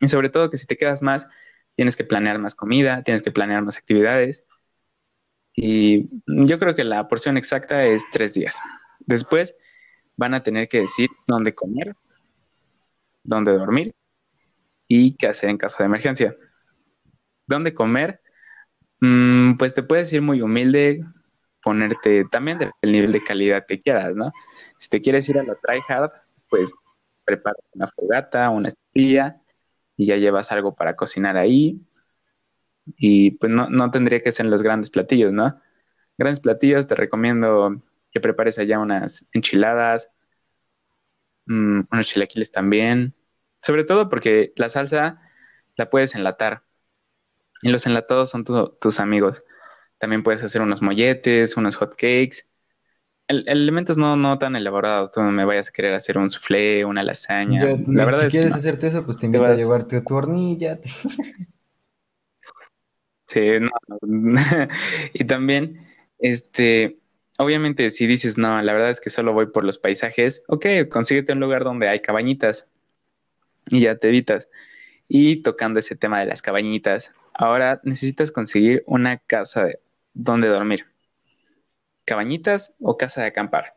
Y 0.00 0.08
sobre 0.08 0.30
todo 0.30 0.50
que 0.50 0.56
si 0.56 0.66
te 0.66 0.76
quedas 0.76 1.02
más, 1.02 1.28
tienes 1.76 1.96
que 1.96 2.04
planear 2.04 2.38
más 2.38 2.54
comida, 2.54 3.02
tienes 3.02 3.22
que 3.22 3.30
planear 3.32 3.62
más 3.62 3.76
actividades. 3.76 4.44
Y 5.54 6.08
yo 6.26 6.58
creo 6.58 6.74
que 6.74 6.84
la 6.84 7.06
porción 7.08 7.36
exacta 7.36 7.84
es 7.84 8.04
tres 8.10 8.34
días. 8.34 8.58
Después 9.00 9.56
van 10.16 10.34
a 10.34 10.42
tener 10.42 10.68
que 10.68 10.80
decir 10.80 11.10
dónde 11.26 11.54
comer, 11.54 11.94
dónde 13.22 13.52
dormir 13.52 13.94
y 14.88 15.16
qué 15.16 15.28
hacer 15.28 15.50
en 15.50 15.58
caso 15.58 15.78
de 15.78 15.86
emergencia. 15.86 16.36
¿Dónde 17.46 17.74
comer? 17.74 18.20
Mm, 19.00 19.56
pues 19.56 19.74
te 19.74 19.82
puedes 19.82 20.12
ir 20.12 20.22
muy 20.22 20.40
humilde, 20.40 21.04
ponerte 21.64 22.24
también 22.26 22.58
del 22.58 22.72
nivel 22.92 23.10
de 23.12 23.24
calidad 23.24 23.64
que 23.66 23.80
quieras, 23.80 24.14
¿no? 24.14 24.32
Si 24.78 24.88
te 24.90 25.00
quieres 25.00 25.28
ir 25.28 25.38
a 25.38 25.42
la 25.42 25.54
try 25.56 25.80
hard, 25.88 26.10
pues 26.50 26.72
prepara 27.24 27.56
una 27.72 27.88
fogata, 27.88 28.50
una 28.50 28.68
estilla 28.68 29.40
y 29.96 30.06
ya 30.06 30.16
llevas 30.16 30.52
algo 30.52 30.74
para 30.74 30.94
cocinar 30.94 31.36
ahí. 31.38 31.80
Y 32.98 33.32
pues 33.32 33.50
no, 33.50 33.70
no 33.70 33.90
tendría 33.90 34.20
que 34.20 34.32
ser 34.32 34.46
los 34.46 34.62
grandes 34.62 34.90
platillos, 34.90 35.32
¿no? 35.32 35.60
Grandes 36.18 36.40
platillos, 36.40 36.86
te 36.86 36.94
recomiendo 36.94 37.82
que 38.12 38.20
prepares 38.20 38.58
allá 38.58 38.78
unas 38.78 39.26
enchiladas, 39.32 40.10
mm, 41.46 41.82
unos 41.90 42.06
chilaquiles 42.06 42.50
también. 42.50 43.14
Sobre 43.62 43.84
todo 43.84 44.08
porque 44.10 44.52
la 44.56 44.68
salsa 44.68 45.20
la 45.76 45.88
puedes 45.90 46.14
enlatar. 46.14 46.62
Y 47.62 47.70
los 47.70 47.86
enlatados 47.86 48.30
son 48.30 48.44
tus 48.44 49.00
amigos. 49.00 49.44
También 49.98 50.22
puedes 50.22 50.42
hacer 50.44 50.62
unos 50.62 50.82
molletes, 50.82 51.56
unos 51.56 51.76
hot 51.76 51.92
cakes. 51.92 52.48
El, 53.26 53.48
elementos 53.48 53.96
no, 53.96 54.16
no 54.16 54.38
tan 54.38 54.56
elaborados. 54.56 55.12
Tú 55.12 55.22
no 55.22 55.32
me 55.32 55.44
vayas 55.44 55.68
a 55.68 55.72
querer 55.72 55.94
hacer 55.94 56.18
un 56.18 56.28
soufflé, 56.30 56.84
una 56.84 57.02
lasaña. 57.02 57.64
la 57.86 58.04
verdad 58.04 58.24
si 58.24 58.28
quieres 58.28 58.54
hacerte 58.54 58.88
eso, 58.88 59.04
pues 59.04 59.18
te 59.18 59.26
invito 59.26 59.44
a 59.44 59.54
llevarte 59.54 60.00
tu 60.02 60.14
hornilla. 60.14 60.78
sí, 63.26 63.48
no. 63.60 63.70
y 65.14 65.24
también, 65.24 65.86
este, 66.18 66.98
obviamente, 67.38 67.90
si 67.90 68.06
dices, 68.06 68.36
no, 68.36 68.60
la 68.60 68.72
verdad 68.72 68.90
es 68.90 69.00
que 69.00 69.10
solo 69.10 69.32
voy 69.32 69.46
por 69.46 69.64
los 69.64 69.78
paisajes, 69.78 70.44
ok, 70.48 70.66
consíguete 70.90 71.32
un 71.32 71.40
lugar 71.40 71.64
donde 71.64 71.88
hay 71.88 72.00
cabañitas 72.00 72.70
y 73.66 73.80
ya 73.80 73.96
te 73.96 74.08
evitas. 74.08 74.48
Y 75.08 75.42
tocando 75.42 75.80
ese 75.80 75.96
tema 75.96 76.20
de 76.20 76.26
las 76.26 76.42
cabañitas, 76.42 77.14
ahora 77.34 77.80
necesitas 77.84 78.32
conseguir 78.32 78.82
una 78.86 79.18
casa 79.18 79.64
de, 79.64 79.80
dónde 80.14 80.48
dormir. 80.48 80.86
¿Cabañitas 82.04 82.74
o 82.80 82.96
casa 82.96 83.22
de 83.22 83.28
acampar? 83.28 83.74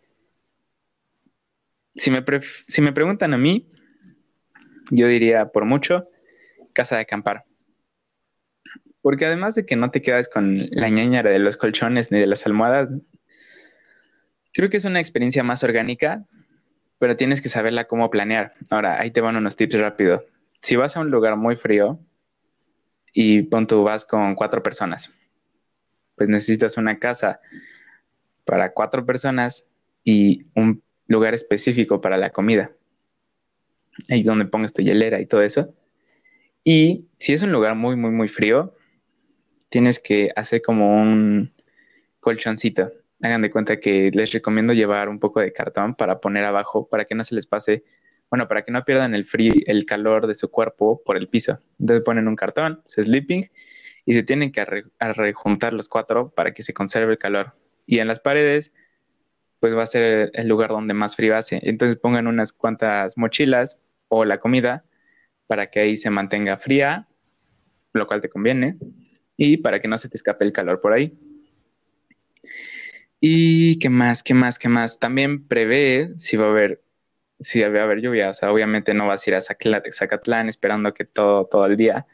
Si 1.95 2.11
me, 2.11 2.21
preguntan 2.91 3.33
a 3.33 3.37
mí, 3.37 3.67
yo 4.91 5.07
diría 5.07 5.49
por 5.51 5.65
mucho 5.65 6.09
casa 6.73 6.95
de 6.95 7.01
acampar. 7.01 7.45
Porque 9.01 9.25
además 9.25 9.55
de 9.55 9.65
que 9.65 9.75
no 9.75 9.89
te 9.89 10.01
quedas 10.01 10.29
con 10.29 10.67
la 10.69 10.89
ñañara 10.89 11.31
de 11.31 11.39
los 11.39 11.57
colchones 11.57 12.11
ni 12.11 12.19
de 12.19 12.27
las 12.27 12.45
almohadas, 12.45 12.89
creo 14.53 14.69
que 14.69 14.77
es 14.77 14.85
una 14.85 14.99
experiencia 14.99 15.43
más 15.43 15.63
orgánica, 15.63 16.25
pero 16.99 17.15
tienes 17.15 17.41
que 17.41 17.49
saberla 17.49 17.85
cómo 17.85 18.11
planear. 18.11 18.53
Ahora, 18.69 18.99
ahí 18.99 19.09
te 19.09 19.21
van 19.21 19.35
unos 19.35 19.55
tips 19.55 19.79
rápido. 19.79 20.23
Si 20.61 20.75
vas 20.75 20.97
a 20.97 20.99
un 20.99 21.09
lugar 21.09 21.35
muy 21.35 21.55
frío 21.55 21.99
y 23.11 23.43
pon 23.43 23.65
tú 23.65 23.83
vas 23.83 24.05
con 24.05 24.35
cuatro 24.35 24.61
personas, 24.61 25.13
pues 26.17 26.27
necesitas 26.29 26.77
una 26.77 26.99
casa 26.99 27.39
para 28.43 28.73
cuatro 28.73 29.05
personas 29.05 29.65
y 30.03 30.47
un 30.55 30.81
lugar 31.07 31.33
específico 31.33 32.01
para 32.01 32.17
la 32.17 32.31
comida. 32.31 32.71
Ahí 34.09 34.23
donde 34.23 34.45
pongas 34.45 34.73
tu 34.73 34.81
hielera 34.81 35.21
y 35.21 35.27
todo 35.27 35.41
eso. 35.41 35.73
Y 36.63 37.05
si 37.19 37.33
es 37.33 37.43
un 37.43 37.51
lugar 37.51 37.75
muy, 37.75 37.95
muy, 37.95 38.11
muy 38.11 38.27
frío, 38.27 38.75
tienes 39.69 39.99
que 39.99 40.31
hacer 40.35 40.61
como 40.61 41.01
un 41.01 41.53
colchoncito. 42.19 42.91
Hagan 43.21 43.41
de 43.41 43.51
cuenta 43.51 43.79
que 43.79 44.11
les 44.13 44.31
recomiendo 44.31 44.73
llevar 44.73 45.09
un 45.09 45.19
poco 45.19 45.39
de 45.39 45.53
cartón 45.53 45.95
para 45.95 46.19
poner 46.19 46.43
abajo, 46.43 46.87
para 46.89 47.05
que 47.05 47.15
no 47.15 47.23
se 47.23 47.35
les 47.35 47.45
pase, 47.45 47.83
bueno, 48.29 48.47
para 48.47 48.63
que 48.63 48.71
no 48.71 48.83
pierdan 48.83 49.15
el 49.15 49.25
frío, 49.25 49.53
el 49.65 49.85
calor 49.85 50.27
de 50.27 50.35
su 50.35 50.49
cuerpo 50.49 51.01
por 51.05 51.15
el 51.17 51.27
piso. 51.27 51.59
Entonces 51.79 52.03
ponen 52.03 52.27
un 52.27 52.35
cartón, 52.35 52.81
su 52.85 53.01
sleeping, 53.01 53.47
y 54.07 54.13
se 54.13 54.23
tienen 54.23 54.53
que 54.53 54.65
rejuntar 54.99 55.73
los 55.73 55.89
cuatro 55.89 56.29
para 56.29 56.53
que 56.53 56.63
se 56.63 56.73
conserve 56.73 57.11
el 57.11 57.17
calor. 57.17 57.53
Y 57.85 57.99
en 57.99 58.07
las 58.07 58.21
paredes, 58.21 58.71
pues 59.59 59.75
va 59.75 59.83
a 59.83 59.85
ser 59.85 60.31
el 60.33 60.47
lugar 60.47 60.69
donde 60.69 60.93
más 60.93 61.17
frío 61.17 61.35
hace. 61.35 61.59
Entonces 61.61 61.97
pongan 61.97 62.25
unas 62.25 62.53
cuantas 62.53 63.17
mochilas 63.17 63.79
o 64.07 64.23
la 64.23 64.39
comida 64.39 64.85
para 65.45 65.69
que 65.69 65.81
ahí 65.81 65.97
se 65.97 66.09
mantenga 66.09 66.55
fría, 66.55 67.09
lo 67.91 68.07
cual 68.07 68.21
te 68.21 68.29
conviene, 68.29 68.77
y 69.35 69.57
para 69.57 69.81
que 69.81 69.89
no 69.89 69.97
se 69.97 70.07
te 70.07 70.15
escape 70.15 70.45
el 70.45 70.53
calor 70.53 70.79
por 70.79 70.93
ahí. 70.93 71.19
Y 73.19 73.77
qué 73.79 73.89
más, 73.89 74.23
qué 74.23 74.33
más, 74.33 74.57
qué 74.57 74.69
más. 74.69 74.99
También 74.99 75.45
prevé 75.49 76.13
si 76.15 76.37
va 76.37 76.45
a 76.45 76.49
haber, 76.49 76.81
si 77.41 77.59
va 77.59 77.81
a 77.81 77.83
haber 77.83 77.99
lluvia. 77.99 78.29
O 78.29 78.33
sea, 78.33 78.53
obviamente 78.53 78.93
no 78.93 79.05
vas 79.05 79.27
a 79.27 79.29
ir 79.29 79.35
a 79.35 79.41
Zacatlán 79.41 80.47
esperando 80.47 80.93
que 80.93 81.03
todo, 81.03 81.45
todo 81.47 81.65
el 81.65 81.75
día 81.75 82.07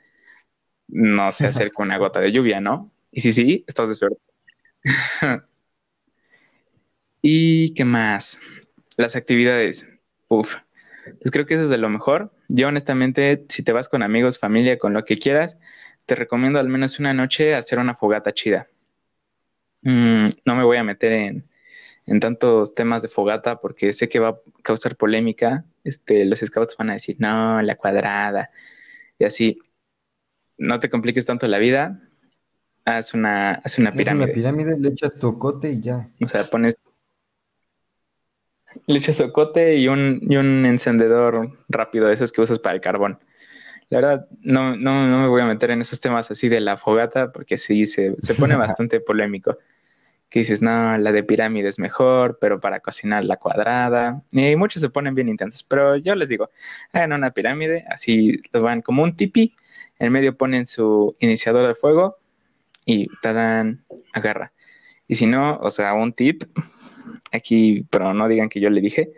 no 0.88 1.32
se 1.32 1.48
acerque 1.48 1.82
una 1.82 1.98
gota 1.98 2.20
de 2.20 2.32
lluvia, 2.32 2.62
¿no? 2.62 2.92
Y 3.12 3.22
si 3.22 3.34
sí, 3.34 3.64
estás 3.68 3.90
de 3.90 3.96
suerte. 3.96 4.22
¿Y 7.22 7.74
qué 7.74 7.86
más? 7.86 8.40
Las 8.98 9.16
actividades. 9.16 9.88
Uf. 10.28 10.56
Pues 11.22 11.32
creo 11.32 11.46
que 11.46 11.56
eso 11.56 11.64
es 11.64 11.70
de 11.70 11.78
lo 11.78 11.90
mejor. 11.90 12.34
Yo 12.50 12.68
honestamente, 12.68 13.46
si 13.50 13.64
te 13.64 13.72
vas 13.72 13.90
con 13.90 14.04
amigos, 14.04 14.40
familia, 14.40 14.78
con 14.78 14.94
lo 14.94 15.06
que 15.06 15.18
quieras, 15.18 15.58
te 16.06 16.16
recomiendo 16.16 16.60
al 16.60 16.70
menos 16.70 17.00
una 17.00 17.14
noche 17.14 17.56
hacer 17.56 17.80
una 17.80 17.96
fogata 17.96 18.34
chida. 18.34 18.68
Mm, 19.82 20.30
no 20.46 20.56
me 20.56 20.64
voy 20.64 20.78
a 20.78 20.84
meter 20.84 21.12
en, 21.12 21.50
en, 22.06 22.20
tantos 22.20 22.74
temas 22.74 23.02
de 23.02 23.10
fogata 23.10 23.60
porque 23.60 23.94
sé 23.94 24.08
que 24.10 24.20
va 24.20 24.30
a 24.30 24.40
causar 24.64 24.96
polémica. 24.96 25.66
Este, 25.84 26.26
los 26.26 26.40
scouts 26.40 26.78
van 26.78 26.92
a 26.92 26.94
decir, 26.94 27.18
no, 27.20 27.62
la 27.62 27.76
cuadrada. 27.76 28.52
Y 29.20 29.26
así, 29.26 29.60
no 30.58 30.80
te 30.80 30.90
compliques 30.90 31.26
tanto 31.26 31.48
la 31.48 31.58
vida. 31.58 32.02
Haz 32.86 33.14
una, 33.14 33.54
haz 33.54 33.78
una 33.78 33.94
pirámide. 33.94 34.26
Haz 34.26 34.30
una 34.30 34.36
pirámide, 34.36 34.80
le 34.80 34.90
echas 34.90 35.18
tocote 35.18 35.72
y 35.72 35.82
ya. 35.82 36.10
O 36.22 36.28
sea, 36.28 36.46
pones 36.46 36.76
le 38.88 39.00
echas 39.00 39.18
socote 39.18 39.78
y 39.78 39.88
un, 39.88 40.20
y 40.22 40.36
un 40.36 40.66
encendedor 40.66 41.58
rápido 41.70 42.08
de 42.08 42.14
esos 42.14 42.32
que 42.32 42.42
usas 42.42 42.60
para 42.60 42.76
el 42.76 42.82
carbón. 42.82 43.20
La 43.90 44.00
verdad, 44.00 44.28
no, 44.42 44.76
no, 44.76 45.06
no 45.06 45.22
me 45.22 45.28
voy 45.28 45.42
a 45.42 45.46
meter 45.46 45.72
en 45.72 45.82
esos 45.82 46.00
temas 46.00 46.32
así 46.32 46.50
de 46.50 46.62
la 46.62 46.78
fogata 46.78 47.32
porque 47.32 47.58
sí, 47.58 47.86
se, 47.86 48.16
se 48.22 48.36
pone 48.36 48.56
bastante 48.56 49.00
polémico. 49.00 49.58
Que 50.30 50.40
dices, 50.40 50.64
no, 50.64 50.98
la 50.98 51.12
de 51.12 51.24
pirámide 51.24 51.70
es 51.70 51.78
mejor, 51.78 52.40
pero 52.42 52.60
para 52.60 52.80
cocinar 52.80 53.24
la 53.24 53.38
cuadrada. 53.38 54.24
Y 54.32 54.56
muchos 54.56 54.82
se 54.82 54.90
ponen 54.90 55.14
bien 55.14 55.30
intensos, 55.30 55.62
pero 55.64 55.96
yo 55.96 56.16
les 56.16 56.28
digo, 56.28 56.50
hagan 56.92 57.14
una 57.14 57.32
pirámide, 57.32 57.86
así 57.88 58.42
lo 58.52 58.64
van 58.64 58.82
como 58.82 59.04
un 59.04 59.16
tipi, 59.16 59.56
en 60.00 60.12
medio 60.12 60.38
ponen 60.38 60.66
su 60.66 61.16
iniciador 61.20 61.68
de 61.68 61.76
fuego 61.76 62.18
y 62.86 63.08
te 63.22 63.34
dan, 63.34 63.86
agarra. 64.14 64.54
Y 65.08 65.16
si 65.16 65.26
no, 65.26 65.58
o 65.58 65.70
sea, 65.70 65.94
un 65.94 66.14
tip, 66.14 66.44
aquí, 67.32 67.86
pero 67.90 68.14
no 68.14 68.28
digan 68.28 68.50
que 68.50 68.60
yo 68.60 68.70
le 68.70 68.82
dije, 68.82 69.14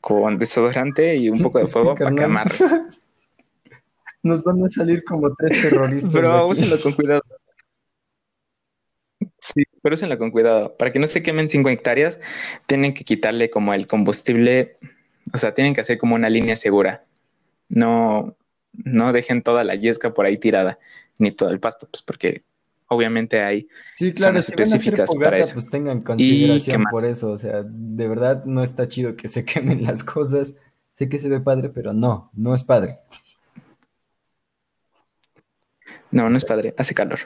con 0.00 0.38
desodorante 0.38 1.16
y 1.16 1.28
un 1.28 1.42
poco 1.42 1.58
de 1.58 1.66
fuego 1.66 1.94
para 1.94 2.14
que 2.14 2.24
amarre. 2.24 2.56
Nos 4.22 4.42
van 4.42 4.64
a 4.64 4.68
salir 4.68 5.04
como 5.04 5.32
tres 5.36 5.62
terroristas. 5.62 6.12
Pero 6.12 6.46
úsenlo 6.48 6.80
con 6.80 6.92
cuidado. 6.92 7.22
Sí, 9.38 9.62
pero 9.82 9.94
úsenlo 9.94 10.18
con 10.18 10.32
cuidado. 10.32 10.76
Para 10.76 10.92
que 10.92 10.98
no 10.98 11.06
se 11.06 11.22
quemen 11.22 11.48
cinco 11.48 11.68
hectáreas, 11.68 12.18
tienen 12.66 12.92
que 12.92 13.04
quitarle 13.04 13.50
como 13.50 13.72
el 13.72 13.86
combustible, 13.86 14.78
o 15.32 15.38
sea, 15.38 15.54
tienen 15.54 15.74
que 15.74 15.80
hacer 15.80 15.98
como 15.98 16.16
una 16.16 16.28
línea 16.28 16.56
segura. 16.56 17.04
No, 17.68 18.36
no 18.84 19.12
dejen 19.12 19.42
toda 19.42 19.64
la 19.64 19.74
yesca 19.74 20.14
por 20.14 20.26
ahí 20.26 20.38
tirada, 20.38 20.78
ni 21.18 21.30
todo 21.30 21.50
el 21.50 21.60
pasto, 21.60 21.88
pues 21.90 22.02
porque 22.02 22.44
obviamente 22.88 23.42
hay 23.42 23.68
sí, 23.96 24.12
claro, 24.12 24.38
específicas 24.38 25.10
para 25.20 25.38
eso. 25.38 25.54
Pues 25.54 25.68
tengan 25.68 26.00
consideración 26.00 26.84
por 26.90 27.04
eso, 27.04 27.30
o 27.30 27.38
sea, 27.38 27.62
de 27.64 28.08
verdad 28.08 28.44
no 28.44 28.62
está 28.62 28.88
chido 28.88 29.16
que 29.16 29.28
se 29.28 29.44
quemen 29.46 29.84
las 29.84 30.02
cosas. 30.04 30.54
Sé 30.96 31.10
que 31.10 31.18
se 31.18 31.28
ve 31.28 31.40
padre, 31.40 31.68
pero 31.68 31.92
no, 31.92 32.30
no 32.34 32.54
es 32.54 32.64
padre. 32.64 33.00
No, 36.10 36.30
no 36.30 36.36
es 36.38 36.44
padre, 36.44 36.74
hace 36.78 36.94
calor. 36.94 37.18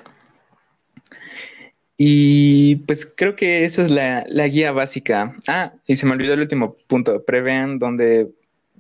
Y 1.97 2.77
pues 2.87 3.05
creo 3.05 3.37
que 3.37 3.67
eso 3.67 3.83
es 3.83 3.91
la, 3.91 4.25
guía 4.49 4.73
básica. 4.73 5.37
Ah, 5.47 5.75
y 5.87 5.97
se 5.97 6.07
me 6.07 6.13
olvidó 6.13 6.33
el 6.33 6.41
último 6.41 6.77
punto. 6.89 7.25
Prevean 7.25 7.79
dónde 7.79 8.31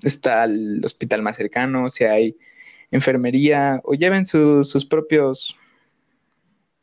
está 0.02 0.44
el 0.44 0.80
hospital 0.82 1.20
más 1.20 1.36
cercano, 1.36 1.88
si 1.90 2.04
hay 2.04 2.36
enfermería, 2.90 3.80
o 3.84 3.94
lleven 3.94 4.24
sus 4.24 4.84
propios 4.86 5.56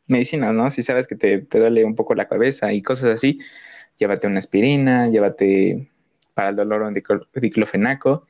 medicinas, 0.06 0.52
¿no? 0.52 0.70
Si 0.70 0.82
sabes 0.82 1.06
que 1.06 1.14
te, 1.14 1.40
duele 1.40 1.84
un 1.84 1.94
poco 1.94 2.14
la 2.14 2.28
cabeza 2.28 2.72
y 2.72 2.82
cosas 2.82 3.10
así, 3.10 3.40
llévate 3.96 4.26
una 4.26 4.38
aspirina, 4.38 5.08
llévate 5.08 5.90
para 6.34 6.48
el 6.50 6.56
dolor 6.56 6.82
un 6.82 6.94
diclofenaco. 7.34 8.26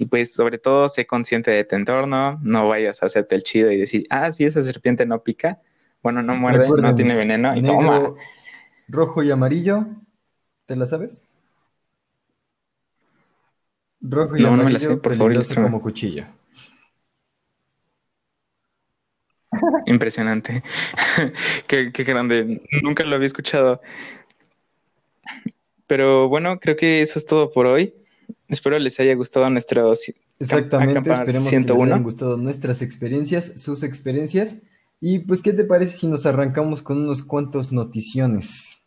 Y 0.00 0.06
pues 0.06 0.32
sobre 0.32 0.58
todo 0.58 0.88
sé 0.88 1.06
consciente 1.06 1.50
de 1.50 1.64
tu 1.64 1.74
entorno, 1.74 2.38
no 2.42 2.68
vayas 2.68 3.02
a 3.02 3.06
hacerte 3.06 3.34
el 3.34 3.42
chido 3.42 3.72
y 3.72 3.76
decir, 3.76 4.06
ah, 4.10 4.30
sí, 4.30 4.44
esa 4.44 4.62
serpiente 4.62 5.04
no 5.04 5.24
pica, 5.24 5.60
bueno, 6.04 6.22
no 6.22 6.36
muerde, 6.36 6.68
no 6.70 6.94
tiene 6.94 7.16
veneno, 7.16 7.56
y 7.56 7.62
toma. 7.62 8.14
Rojo 8.86 9.24
y 9.24 9.32
amarillo, 9.32 9.86
¿te 10.66 10.76
la 10.76 10.86
sabes? 10.86 11.24
Rojo 14.00 14.36
y 14.36 14.44
amarillo, 14.44 14.56
no 14.56 14.64
me 14.64 14.70
la 14.70 14.78
sé, 14.78 14.96
por 14.98 15.16
favor, 15.16 15.54
como 15.56 15.82
cuchillo. 15.82 16.26
Impresionante. 19.86 20.62
qué, 21.66 21.90
grande. 21.90 22.62
Nunca 22.82 23.04
lo 23.04 23.16
había 23.16 23.26
escuchado. 23.26 23.80
Pero 25.86 26.28
bueno, 26.28 26.60
creo 26.60 26.76
que 26.76 27.02
eso 27.02 27.18
es 27.18 27.26
todo 27.26 27.50
por 27.50 27.66
hoy. 27.66 27.94
Espero 28.48 28.78
les 28.78 29.00
haya 29.00 29.14
gustado 29.14 29.48
nuestro 29.50 29.92
Exactamente, 30.38 31.10
esperemos 31.10 31.50
que 31.50 31.60
les 31.60 31.70
hayan 31.70 32.02
gustado 32.02 32.36
nuestras 32.36 32.82
experiencias, 32.82 33.60
sus 33.60 33.82
experiencias. 33.82 34.56
Y 35.00 35.20
pues, 35.20 35.42
¿qué 35.42 35.52
te 35.52 35.64
parece 35.64 35.96
si 35.96 36.06
nos 36.06 36.26
arrancamos 36.26 36.82
con 36.82 36.98
unos 36.98 37.22
cuantos 37.22 37.72
noticiones? 37.72 38.82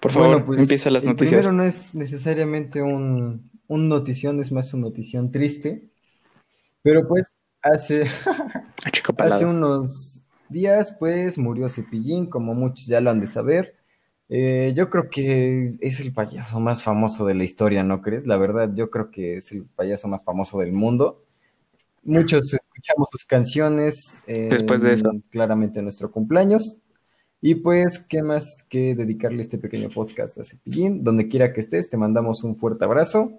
Por 0.00 0.12
favor, 0.12 0.44
pues, 0.44 0.62
empieza 0.62 0.90
las 0.90 1.04
noticias. 1.04 1.30
Primero 1.30 1.52
no 1.52 1.62
es 1.62 1.94
necesariamente 1.94 2.82
un, 2.82 3.50
un 3.68 3.88
notición, 3.88 4.40
es 4.40 4.50
más 4.50 4.74
una 4.74 4.86
notición 4.86 5.30
triste. 5.30 5.90
Pero 6.82 7.06
pues 7.06 7.38
Hace, 7.62 8.06
hace 9.18 9.46
unos 9.46 10.24
días, 10.48 10.96
pues, 10.98 11.38
murió 11.38 11.68
Cepillín, 11.68 12.26
como 12.26 12.54
muchos 12.54 12.86
ya 12.86 13.00
lo 13.00 13.10
han 13.10 13.20
de 13.20 13.26
saber. 13.26 13.76
Eh, 14.28 14.72
yo 14.74 14.88
creo 14.88 15.10
que 15.10 15.70
es 15.80 16.00
el 16.00 16.12
payaso 16.12 16.58
más 16.58 16.82
famoso 16.82 17.26
de 17.26 17.34
la 17.34 17.44
historia, 17.44 17.82
¿no 17.82 18.00
crees? 18.00 18.26
La 18.26 18.36
verdad, 18.36 18.70
yo 18.74 18.90
creo 18.90 19.10
que 19.10 19.36
es 19.36 19.52
el 19.52 19.64
payaso 19.64 20.08
más 20.08 20.24
famoso 20.24 20.58
del 20.58 20.72
mundo. 20.72 21.24
Muchos 22.02 22.52
escuchamos 22.52 23.08
sus 23.10 23.24
canciones. 23.24 24.24
Después 24.26 24.82
de 24.82 24.94
eso. 24.94 25.10
Claramente 25.30 25.78
en 25.78 25.84
nuestro 25.84 26.10
cumpleaños. 26.10 26.78
Y 27.40 27.56
pues, 27.56 27.98
¿qué 27.98 28.22
más 28.22 28.64
que 28.68 28.94
dedicarle 28.94 29.42
este 29.42 29.58
pequeño 29.58 29.90
podcast 29.90 30.38
a 30.38 30.44
Cepillín? 30.44 31.02
Donde 31.04 31.28
quiera 31.28 31.52
que 31.52 31.60
estés, 31.60 31.90
te 31.90 31.96
mandamos 31.96 32.44
un 32.44 32.56
fuerte 32.56 32.84
abrazo. 32.84 33.32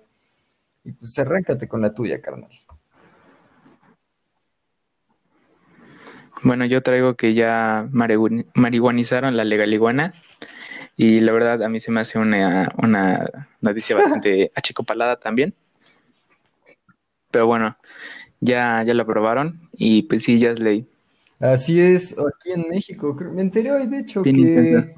Y 0.84 0.92
pues 0.92 1.18
arráncate 1.18 1.68
con 1.68 1.82
la 1.82 1.94
tuya, 1.94 2.22
carnal. 2.22 2.52
Bueno, 6.44 6.66
yo 6.66 6.84
traigo 6.84 7.16
que 7.16 7.34
ya 7.34 7.88
marihuanizaron 7.92 9.38
la 9.38 9.46
legal 9.46 9.74
iguana 9.74 10.14
y 10.98 11.22
la 11.22 11.32
verdad 11.32 11.64
a 11.64 11.70
mí 11.70 11.80
se 11.80 11.92
me 11.92 12.02
hace 12.02 12.20
una, 12.20 12.70
noticia 13.62 13.96
bastante 13.96 14.52
achicopalada 14.56 15.18
también. 15.18 15.54
Pero 17.32 17.48
bueno, 17.48 17.78
ya, 18.42 18.84
ya 18.84 18.94
lo 18.94 19.04
aprobaron 19.04 19.70
y 19.72 20.04
pues 20.04 20.24
sí, 20.24 20.38
ya 20.38 20.52
es 20.52 20.60
ley. 20.60 20.86
Así 21.40 21.80
es, 21.80 22.16
aquí 22.18 22.52
en 22.52 22.68
México. 22.70 23.16
Me 23.34 23.42
enteré 23.42 23.72
hoy, 23.72 23.88
de 23.88 24.00
hecho, 24.00 24.22
que 24.24 24.96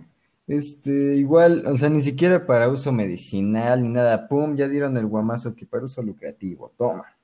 este, 0.48 1.16
igual, 1.16 1.66
o 1.66 1.76
sea, 1.76 1.90
ni 1.90 2.02
siquiera 2.02 2.46
para 2.46 2.70
uso 2.70 2.92
medicinal 2.92 3.82
ni 3.82 3.90
nada, 3.90 4.28
pum, 4.28 4.56
ya 4.56 4.68
dieron 4.68 4.96
el 4.98 5.08
guamazo 5.08 5.56
que 5.56 5.66
para 5.66 5.86
uso 5.86 6.04
lucrativo. 6.04 6.72
Toma. 6.78 7.15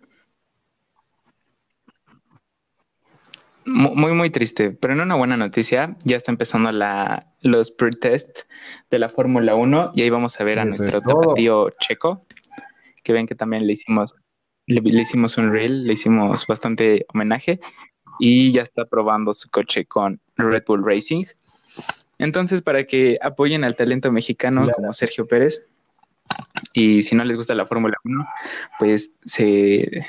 Muy, 3.65 4.13
muy 4.13 4.29
triste, 4.29 4.71
pero 4.71 4.93
en 4.93 5.01
una 5.01 5.15
buena 5.15 5.37
noticia, 5.37 5.95
ya 6.03 6.17
está 6.17 6.31
empezando 6.31 6.71
la, 6.71 7.27
los 7.41 7.71
pre-test 7.71 8.39
de 8.89 8.99
la 8.99 9.09
Fórmula 9.09 9.55
1 9.55 9.91
y 9.93 10.01
ahí 10.01 10.09
vamos 10.09 10.39
a 10.39 10.43
ver 10.43 10.59
a 10.59 10.65
nuestro 10.65 11.01
tapatío 11.01 11.69
checo, 11.79 12.25
que 13.03 13.13
ven 13.13 13.27
que 13.27 13.35
también 13.35 13.67
le 13.67 13.73
hicimos, 13.73 14.15
le, 14.65 15.01
hicimos 15.01 15.37
un 15.37 15.51
reel, 15.51 15.85
le 15.85 15.93
hicimos 15.93 16.47
bastante 16.47 17.05
homenaje 17.13 17.59
y 18.19 18.51
ya 18.51 18.63
está 18.63 18.85
probando 18.85 19.33
su 19.33 19.49
coche 19.49 19.85
con 19.85 20.19
Red 20.37 20.63
Bull 20.65 20.83
Racing. 20.83 21.25
Entonces, 22.17 22.61
para 22.61 22.85
que 22.85 23.17
apoyen 23.21 23.63
al 23.63 23.75
talento 23.75 24.11
mexicano 24.11 24.67
como 24.75 24.93
Sergio 24.93 25.27
Pérez, 25.27 25.63
y 26.73 27.03
si 27.03 27.15
no 27.15 27.23
les 27.23 27.37
gusta 27.37 27.55
la 27.55 27.65
Fórmula 27.65 27.97
1, 28.03 28.27
pues 28.79 29.11
se, 29.25 30.05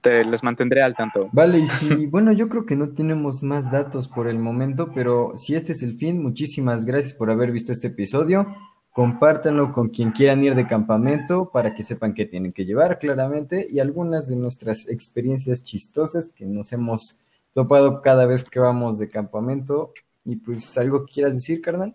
te 0.00 0.24
los 0.24 0.42
mantendré 0.42 0.82
al 0.82 0.94
tanto. 0.94 1.28
Vale, 1.32 1.58
y 1.58 1.66
si, 1.68 2.06
bueno, 2.06 2.32
yo 2.32 2.48
creo 2.48 2.66
que 2.66 2.76
no 2.76 2.90
tenemos 2.90 3.42
más 3.42 3.70
datos 3.70 4.08
por 4.08 4.28
el 4.28 4.38
momento, 4.38 4.90
pero 4.94 5.32
si 5.36 5.54
este 5.54 5.72
es 5.72 5.82
el 5.82 5.96
fin, 5.96 6.22
muchísimas 6.22 6.84
gracias 6.84 7.14
por 7.14 7.30
haber 7.30 7.52
visto 7.52 7.72
este 7.72 7.88
episodio. 7.88 8.46
Compártanlo 8.92 9.72
con 9.72 9.88
quien 9.90 10.12
quieran 10.12 10.42
ir 10.42 10.54
de 10.54 10.66
campamento 10.66 11.50
para 11.52 11.74
que 11.74 11.82
sepan 11.82 12.14
qué 12.14 12.24
tienen 12.24 12.52
que 12.52 12.64
llevar 12.64 12.98
claramente 12.98 13.66
y 13.68 13.78
algunas 13.78 14.26
de 14.28 14.36
nuestras 14.36 14.88
experiencias 14.88 15.62
chistosas 15.62 16.32
que 16.34 16.46
nos 16.46 16.72
hemos 16.72 17.18
topado 17.52 18.00
cada 18.00 18.24
vez 18.26 18.44
que 18.44 18.58
vamos 18.58 18.98
de 18.98 19.08
campamento. 19.08 19.92
Y 20.24 20.36
pues 20.36 20.76
algo 20.78 21.04
que 21.04 21.14
quieras 21.14 21.34
decir, 21.34 21.60
carnal. 21.60 21.94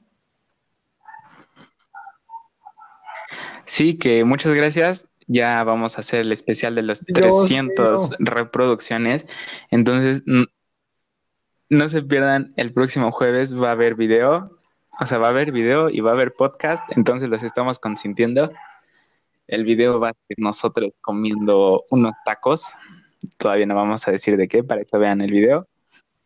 Sí, 3.65 3.97
que 3.97 4.23
muchas 4.23 4.53
gracias 4.53 5.07
ya 5.31 5.63
vamos 5.63 5.97
a 5.97 6.01
hacer 6.01 6.21
el 6.21 6.31
especial 6.31 6.75
de 6.75 6.83
las 6.83 7.05
300 7.05 8.15
reproducciones. 8.19 9.25
Entonces, 9.69 10.23
no 11.69 11.87
se 11.87 12.01
pierdan, 12.01 12.53
el 12.57 12.73
próximo 12.73 13.11
jueves 13.11 13.57
va 13.57 13.69
a 13.69 13.71
haber 13.71 13.95
video, 13.95 14.57
o 14.99 15.05
sea, 15.05 15.19
va 15.19 15.27
a 15.27 15.29
haber 15.29 15.53
video 15.53 15.89
y 15.89 16.01
va 16.01 16.11
a 16.11 16.13
haber 16.13 16.33
podcast, 16.33 16.83
entonces 16.97 17.29
los 17.29 17.43
estamos 17.43 17.79
consintiendo. 17.79 18.51
El 19.47 19.63
video 19.63 19.99
va 19.99 20.09
a 20.09 20.13
ser 20.27 20.37
nosotros 20.37 20.91
comiendo 20.99 21.85
unos 21.89 22.13
tacos, 22.25 22.75
todavía 23.37 23.65
no 23.65 23.75
vamos 23.75 24.05
a 24.07 24.11
decir 24.11 24.35
de 24.35 24.49
qué, 24.49 24.65
para 24.65 24.83
que 24.83 24.97
vean 24.97 25.21
el 25.21 25.31
video. 25.31 25.67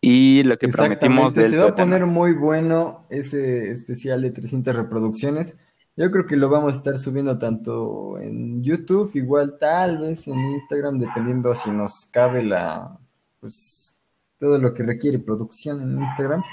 Y 0.01 0.43
lo 0.43 0.57
que 0.57 0.67
prometimos 0.67 1.33
del 1.35 1.51
Se 1.51 1.57
va 1.57 1.69
a 1.69 1.75
poner 1.75 2.05
muy 2.07 2.33
bueno 2.33 3.05
ese 3.09 3.71
especial 3.71 4.21
de 4.21 4.31
300 4.31 4.75
reproducciones. 4.75 5.57
Yo 5.97 6.11
creo 6.11 6.25
que 6.25 6.35
lo 6.35 6.49
vamos 6.49 6.73
a 6.73 6.77
estar 6.77 6.97
subiendo 6.97 7.37
tanto 7.37 8.19
en 8.19 8.61
YouTube, 8.61 9.11
igual 9.13 9.57
tal 9.57 9.99
vez 9.99 10.27
en 10.27 10.37
Instagram, 10.51 10.99
dependiendo 10.99 11.55
si 11.55 11.71
nos 11.71 12.05
cabe 12.07 12.43
la, 12.43 12.99
pues, 13.39 13.97
todo 14.37 14.59
lo 14.59 14.73
que 14.73 14.83
requiere 14.83 15.19
producción 15.19 15.81
en 15.81 16.03
Instagram. 16.03 16.43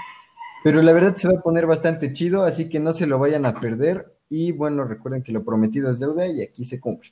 Pero 0.63 0.81
la 0.81 0.93
verdad 0.93 1.17
se 1.17 1.27
va 1.27 1.39
a 1.39 1.43
poner 1.43 1.67
bastante 1.67 2.13
chido, 2.13 2.45
así 2.45 2.69
que 2.69 2.79
no 2.79 2.93
se 2.93 3.09
lo 3.09 3.19
vayan 3.19 3.45
a 3.45 3.59
perder. 3.59 4.17
Y 4.29 4.53
bueno, 4.53 4.85
recuerden 4.85 5.25
que 5.25 5.33
lo 5.33 5.45
prometido 5.45 5.91
es 5.91 5.99
deuda 5.99 6.27
y 6.29 6.41
aquí 6.41 6.65
se 6.65 6.81
cumple. 6.81 7.11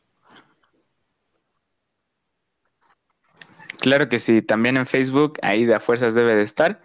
Claro 3.81 4.09
que 4.09 4.19
sí, 4.19 4.43
también 4.43 4.77
en 4.77 4.87
Facebook, 4.87 5.39
ahí 5.43 5.65
de 5.65 5.75
a 5.75 5.81
fuerzas 5.81 6.15
debe 6.15 6.35
de 6.35 6.43
estar. 6.43 6.83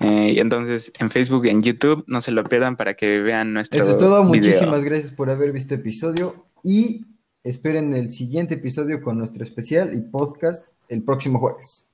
Eh, 0.00 0.32
y 0.36 0.38
entonces 0.38 0.92
en 0.98 1.10
Facebook 1.10 1.46
y 1.46 1.50
en 1.50 1.60
YouTube, 1.60 2.04
no 2.06 2.20
se 2.20 2.30
lo 2.30 2.44
pierdan 2.44 2.76
para 2.76 2.94
que 2.94 3.20
vean 3.20 3.52
nuestro 3.52 3.80
Eso 3.80 3.90
es 3.90 3.98
todo, 3.98 4.22
muchísimas 4.22 4.84
gracias 4.84 5.12
por 5.12 5.28
haber 5.28 5.52
visto 5.52 5.74
el 5.74 5.80
episodio 5.80 6.46
y 6.62 7.04
esperen 7.42 7.94
el 7.94 8.10
siguiente 8.10 8.54
episodio 8.54 9.02
con 9.02 9.18
nuestro 9.18 9.42
especial 9.42 9.92
y 9.94 10.00
podcast 10.00 10.68
el 10.88 11.02
próximo 11.02 11.38
jueves. 11.40 11.92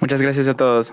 Muchas 0.00 0.20
gracias 0.20 0.48
a 0.48 0.54
todos. 0.54 0.92